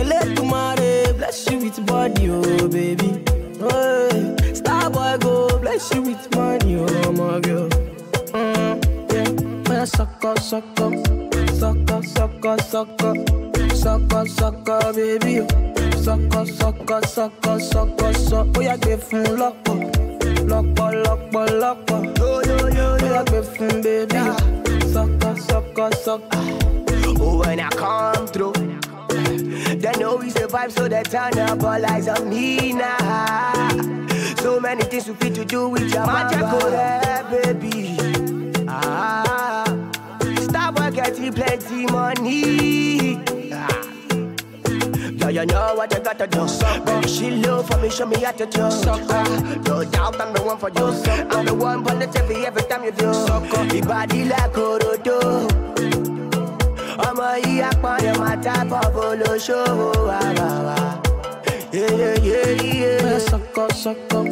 Let 0.06 0.36
the 0.36 0.44
mare 0.44 1.14
bless 1.14 1.50
you 1.50 1.58
with 1.58 1.84
body, 1.88 2.30
oh 2.30 2.68
baby. 2.68 3.24
Oh. 3.60 4.36
Star 4.54 4.92
boy 4.92 5.18
go 5.20 5.60
bless 5.60 5.92
you 5.96 6.04
with 6.04 6.36
money, 6.36 6.76
oh 6.78 7.12
my 7.12 7.40
girl. 7.40 7.70
Mm, 8.38 9.14
yeah, 9.14 9.70
man, 9.70 9.88
sucker, 9.88 10.36
sucker, 10.40 10.92
sucker, 11.56 12.04
sucker, 12.04 12.58
sucker, 12.60 13.16
sucker, 13.76 14.26
sucker, 14.28 14.94
baby. 14.94 15.40
oh. 15.42 15.48
Sucker, 16.04 16.46
sucker, 16.46 17.02
sucker, 17.08 17.60
sucker, 17.60 18.14
sucker. 18.14 18.52
Oh, 18.58 18.62
yeah, 18.62 18.78
give 18.78 19.10
him 19.10 19.38
lock 19.40 19.56
up, 19.68 19.80
lock 20.48 20.80
up, 20.80 20.94
lock 20.94 21.36
up, 21.36 21.52
lock. 21.90 21.90
Yo, 22.20 22.42
yo, 22.44 22.68
yo, 22.68 22.98
oh, 23.02 23.06
yeah, 23.06 23.24
give 23.24 23.56
him 23.58 23.82
baby. 23.82 24.16
oh. 24.18 25.25
Sucker, 25.56 25.90
sucker, 25.96 26.36
sucker. 26.36 27.16
Oh, 27.22 27.40
when 27.40 27.62
I 27.62 27.70
come 27.70 28.28
through, 28.28 28.52
they 28.52 29.94
know 29.98 30.18
we 30.18 30.30
survive, 30.30 30.74
so 30.74 30.90
they 30.90 31.02
turn 31.04 31.40
up 31.40 31.64
all 31.64 31.86
eyes 31.86 32.10
on 32.10 32.30
me 32.30 32.74
now. 32.74 33.70
So 34.40 34.60
many 34.60 34.84
things 34.84 35.08
we 35.08 35.14
fit 35.14 35.34
to 35.36 35.46
do 35.46 35.70
with 35.70 35.94
your 35.94 36.06
magic, 36.06 36.42
oh, 36.42 36.70
yeah, 36.70 37.24
baby. 37.30 37.96
Ah, 38.68 39.64
stop 40.42 40.76
getting 40.94 41.32
plenty 41.32 41.86
money. 41.86 43.18
Ah. 43.54 43.95
Yeah, 45.26 45.42
you 45.42 45.46
know 45.48 45.74
what 45.74 45.92
you 45.92 46.00
gotta 46.02 46.28
do. 46.28 46.46
Baby, 46.86 47.08
she 47.08 47.32
love 47.32 47.68
for 47.68 47.78
me, 47.80 47.90
show 47.90 48.06
me 48.06 48.22
how 48.22 48.32
to 48.32 48.46
do. 48.46 48.62
Ah, 48.62 49.60
no 49.66 49.84
doubt 49.84 50.22
I'm 50.22 50.32
the 50.34 50.44
one 50.44 50.60
for 50.60 50.70
you. 50.70 50.86
I'm 51.32 51.46
the 51.48 51.54
one 51.56 51.84
positive 51.84 52.30
every 52.30 52.62
time 52.70 52.84
you 52.84 52.92
do. 52.92 53.06
Your 53.06 53.86
body 53.86 54.26
like 54.26 54.54
Orodo. 54.54 55.18
ọmọ 57.08 57.28
yìí 57.44 57.62
apọ̀nrẹ̀ 57.70 58.14
máa 58.22 58.36
tábọ̀ 58.46 58.86
bolóṣòwò 58.96 59.90
wà 60.08 60.20
wà 60.38 60.50
wà. 60.68 60.78
Man, 61.74 63.20
sucker, 63.30 63.70
sucker, 63.84 64.26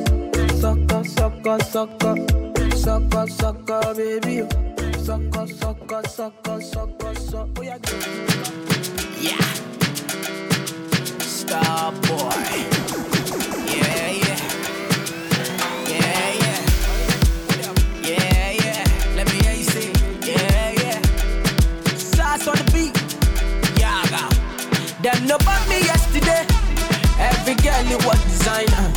sucker, 0.61 1.03
sucker, 1.15 1.59
sucker, 1.73 2.15
sucker, 2.83 3.25
sucker, 3.39 3.83
baby. 3.97 4.35
oh. 4.41 4.49
Sucker, 5.05 5.45
sucker, 5.59 6.01
sucker, 6.17 6.61
sucker, 6.61 7.13
sucker. 7.29 7.59
Oh, 7.59 7.63
yeah, 7.63 7.77
give 7.79 7.99
me. 7.99 9.29
Yeah. 9.29 9.72
Star 11.43 11.91
boy. 11.91 12.45
Yeah, 13.67 14.09
yeah. 14.23 14.39
Yeah, 15.91 16.29
yeah. 16.43 16.59
Yeah, 18.01 18.51
yeah. 18.63 19.15
Let 19.17 19.27
me 19.27 19.37
hear 19.43 19.55
you. 19.59 19.91
Yeah, 20.23 20.71
yeah. 20.79 21.01
The 21.99 22.55
beat. 22.71 22.95
Yaga. 23.77 24.23
Them 25.03 25.27
no 25.27 25.37
bought 25.39 25.67
me 25.67 25.79
yesterday. 25.83 26.45
Every 27.19 27.55
girl 27.55 27.83
was 28.07 28.23
designer. 28.23 28.87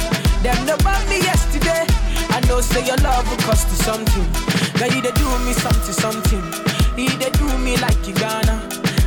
Them 0.44 0.66
no 0.66 0.76
bought 0.87 1.02
me 1.09 1.18
yesterday. 1.18 1.85
I 2.30 2.40
know 2.46 2.61
say 2.61 2.87
your 2.87 2.98
love 2.98 3.26
cost 3.42 3.66
you 3.70 3.76
something. 3.82 4.26
They 4.78 5.00
do 5.00 5.28
me 5.44 5.52
something, 5.52 5.94
something. 5.94 6.44
They 6.94 7.30
do 7.30 7.59
me 7.59 7.76
like 7.78 8.06
you 8.06 8.14
gonna. 8.14 8.62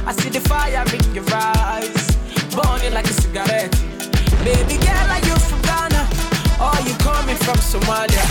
I 0.06 0.12
see 0.12 0.30
the 0.30 0.42
fire 0.42 0.84
in 0.94 1.16
your 1.16 1.24
eyes, 1.34 2.09
burning 2.90 2.94
like 2.94 3.10
a 3.10 3.14
cigarette. 3.22 3.72
Baby 4.44 4.78
girl, 4.78 5.10
are 5.10 5.20
you 5.20 5.36
from 5.48 5.62
Ghana? 5.62 6.02
Or 6.60 6.80
you 6.88 6.96
coming 7.00 7.36
from 7.38 7.58
Somalia? 7.58 8.24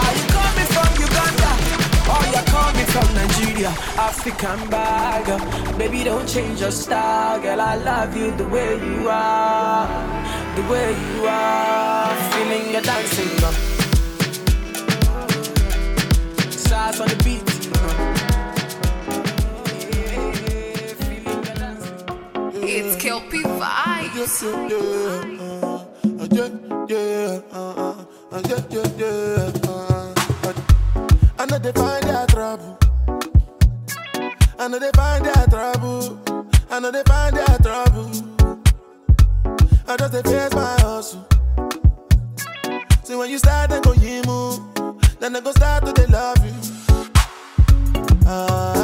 Are 0.00 0.14
you 0.18 0.26
coming 0.36 0.68
from 0.74 0.90
Uganda? 1.00 1.52
Or 2.12 2.22
you 2.34 2.42
coming 2.46 2.86
from 2.86 3.14
Nigeria? 3.14 3.70
African 3.98 4.68
bag. 4.70 5.26
Baby, 5.78 6.04
don't 6.04 6.28
change 6.28 6.60
your 6.60 6.70
style, 6.70 7.40
girl. 7.40 7.60
I 7.60 7.76
love 7.76 8.16
you 8.16 8.30
the 8.32 8.48
way 8.48 8.76
you 8.76 9.08
are, 9.08 9.86
the 10.56 10.62
way 10.70 10.90
you 10.90 11.26
are. 11.26 12.14
Feeling 12.32 12.72
your 12.72 12.82
dancing, 12.82 13.36
girl. 13.40 13.52
Sauce 16.50 17.00
on 17.00 17.08
the 17.08 17.16
beat, 17.24 17.49
Soapy 22.98 23.42
vibes. 23.42 24.42
Yeah, 26.32 26.48
yeah, 26.88 27.40
uh, 27.52 27.56
uh, 27.56 28.04
uh, 28.32 28.42
yeah, 28.48 28.62
yeah, 28.70 28.88
yeah, 28.98 29.52
uh, 29.68 30.14
uh. 30.44 30.54
I 31.38 31.46
know 31.46 31.58
they 31.58 31.72
find 31.72 32.02
their 32.04 32.26
trouble. 32.26 32.78
I 34.58 34.68
know 34.68 34.78
they 34.78 34.90
find 34.94 35.24
their 35.24 35.46
trouble. 35.46 36.20
I 36.70 36.80
know 36.80 36.90
they 36.90 37.02
find 37.04 37.36
their 37.36 37.58
trouble. 37.58 38.10
I 39.88 39.96
just 39.96 40.12
they 40.12 40.22
face 40.22 40.54
my 40.54 40.76
hustle. 40.80 41.26
See 43.04 43.14
when 43.16 43.30
you 43.30 43.38
start, 43.38 43.70
they 43.70 43.80
go 43.80 43.92
you 43.94 44.22
move. 44.26 44.60
Then 45.18 45.32
they 45.32 45.40
go 45.40 45.50
start 45.52 45.84
to 45.86 45.92
they 45.92 46.06
love 46.06 46.44
you. 46.44 46.54
Ah, 48.26 48.79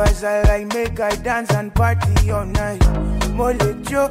as 0.00 0.24
I 0.24 0.42
like, 0.42 0.66
make 0.74 1.00
I 1.00 1.14
dance 1.16 1.50
and 1.52 1.74
party 1.74 2.30
all 2.30 2.44
night. 2.44 2.82
Mole 3.30 3.54
Joe, 3.82 4.08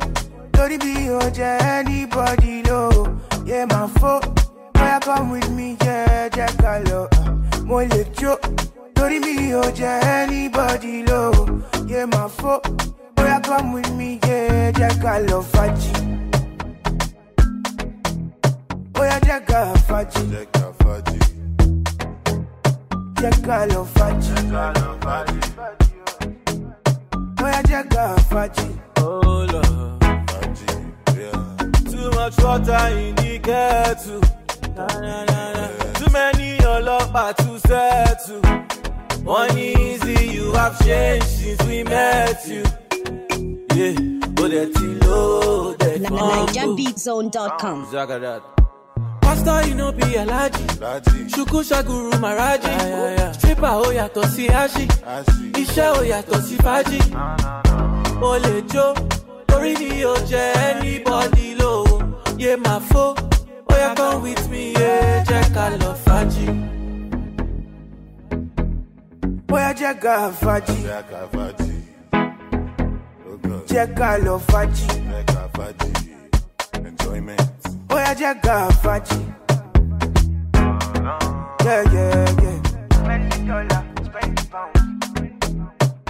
Tori 0.54 0.78
be 0.78 0.93
OJ, 1.10 1.39
anybody 1.62 2.63
low. 2.63 3.19
Yeah, 3.45 3.65
my 3.65 3.88
foe, 4.00 4.21
where 4.76 5.00
come 5.00 5.32
with 5.32 5.50
me, 5.52 5.78
yeah, 5.82 6.30
Jack 6.30 6.52
Hello. 6.60 7.08
Mole 7.63 8.04
Joe, 8.13 8.38
Tori 8.95 9.19
be 9.19 9.52
OJ, 9.52 9.82
anybody 10.04 11.04
low. 11.04 11.32
Yeah, 11.88 12.06
my 12.06 12.28
foe, 12.28 12.62
where 13.15 13.39
come 13.41 13.73
with 13.73 13.91
me, 13.93 14.19
yeah, 14.26 14.71
Jack 14.71 14.97
Hello, 14.97 15.41
Faji. 15.41 15.93
Oya 19.00 19.19
jẹ́ 19.28 19.39
ká 19.47 19.60
fàájì. 19.88 20.23
Jẹ́ 20.34 20.45
ká 20.54 20.65
fàájì. 23.17 23.21
Jẹ́ 23.21 23.41
ká 23.45 23.58
lọ 23.73 23.82
fàájì. 23.95 24.34
Jẹ́ 24.36 24.43
ká 24.51 24.65
lọ 24.80 24.89
fàájì. 25.03 25.39
Oya 27.43 27.62
jẹ́ 27.69 27.84
ká 27.93 28.06
fàájì. 28.30 28.67
Oh 29.01 29.45
Lord. 29.53 30.03
Too 31.91 32.08
much 32.12 32.38
water 32.43 32.88
in 32.97 33.15
the 33.15 33.39
kettle. 33.39 34.21
Na, 34.75 34.86
na, 35.01 35.15
na, 35.30 35.39
na. 35.56 35.65
Too 35.99 36.10
many 36.12 36.58
ọlọ́pàá 36.73 37.34
to 37.38 37.60
settle. 37.67 38.41
One 39.25 39.58
easy, 39.58 40.17
you 40.38 40.53
have 40.53 40.77
changed 40.86 41.27
since 41.27 41.62
we 41.67 41.84
met 41.84 42.39
you. 42.47 42.63
Yeah, 43.75 43.93
but 44.36 44.49
that 44.51 44.71
low, 45.06 45.73
that 45.73 45.99
NaijaBeatZone.com. 46.01 47.77
Zagadat. 47.91 48.41
Pastor, 49.48 49.70
you 49.70 49.76
know 49.76 49.92
be 49.94 50.04
Alaji. 50.04 51.30
Shuku 51.30 51.64
Shaguru 51.64 52.12
Maraji. 52.20 53.34
Stripper 53.36 53.74
ó 53.86 53.88
yàtọ̀ 53.98 54.26
sí 54.34 54.46
Ashi. 54.62 54.86
Iṣẹ́ 55.62 55.88
ó 55.98 56.02
yàtọ̀ 56.12 56.42
sí 56.48 56.56
Fájì. 56.66 57.00
O 58.22 58.32
lè 58.44 58.56
jó, 58.74 58.86
torí 59.48 59.74
ni 59.80 60.04
o 60.06 60.16
jẹ́ 60.30 60.46
anybody 60.70 61.56
low. 61.62 61.84
Yé 62.44 62.52
máa 62.64 62.80
fó, 62.90 63.06
yá 63.82 63.96
come 63.96 64.22
with 64.24 64.50
me, 64.52 64.74
yé 64.80 64.92
jẹ́ 65.28 65.44
ká 65.56 65.66
lọ 65.82 65.92
Fájì. 66.06 66.46
Oya 69.54 69.72
jẹ́ 69.80 69.94
ká 70.04 70.14
fàájì. 70.42 70.78
Jẹ́ 73.70 73.88
ká 73.98 74.10
lọ 74.26 74.36
fàájì. 74.50 74.88
Oya 77.93 78.12
jẹ́ 78.19 78.34
ká 78.43 78.56
fàájì. 78.84 79.19
Yeah, 81.65 81.84
yeah, 81.93 82.41
yeah. 82.43 82.58
Spend 82.97 83.23
the 83.32 83.38
dollar, 83.47 83.82
spend 84.08 84.32
the 84.38 84.43
pound. 84.54 84.73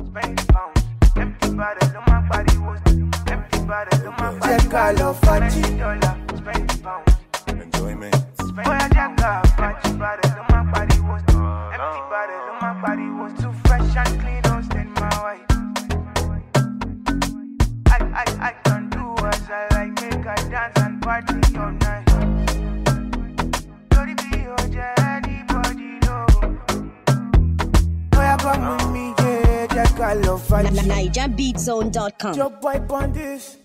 Spend 0.10 0.34
the 0.38 0.46
pound. 0.54 0.74
Empty 1.22 1.50
bottle, 1.60 2.02
my 2.08 2.20
body 2.30 2.56
was. 2.66 2.80
Empty 3.34 3.60
bottle, 3.70 4.12
my 4.20 4.28
body 4.40 4.48
Jẹ́ 4.48 4.60
ká 4.74 4.84
lọ 5.00 5.10
fàájì. 5.24 5.62
Spend 5.62 5.66
the 5.66 5.84
dollar, 5.84 6.16
spend 6.40 6.64
the 6.70 6.78
pound. 6.86 7.06
Oya 8.70 8.86
jẹ́ 8.96 9.08
ká 9.20 9.32
fàájì. 9.58 9.90
Bottle, 10.02 10.44
my 10.52 10.62
body 10.74 10.98
was. 11.08 11.24
Empty 11.76 12.02
bottle, 12.12 12.42
my 12.62 12.72
body 12.84 13.08
was. 13.20 13.34
Too 13.42 13.54
fresh 13.66 13.96
and 14.02 14.14
clean, 14.22 14.42
don't 14.48 14.64
stain 14.68 14.90
my 15.02 15.12
white. 15.24 15.46
I, 17.96 17.98
I, 18.22 18.26
I 18.50 18.52
can 18.66 18.84
do 18.96 19.04
as 19.32 19.42
I 19.58 19.62
like, 19.76 19.94
make 20.02 20.26
I 20.34 20.36
dance 20.54 20.80
and 20.86 20.96
party 21.08 21.36
all 21.58 21.72
night. 21.72 22.06
Tori 23.92 24.14
be 24.16 24.44
OJ, 24.56 24.78
oh, 24.78 25.04
anybody 25.16 25.90
know. 26.04 26.28
Oya 28.20 28.36
come 28.42 28.64
with 28.76 28.90
me, 28.92 29.06
yeah, 29.20 29.68
Jack, 29.68 30.00
I 30.02 30.14
love 30.16 30.46
NaijaBeatZone.com. 30.50 32.36
Drop 32.36 32.62
wipe 32.62 32.92
on 32.92 33.14
this. 33.14 33.58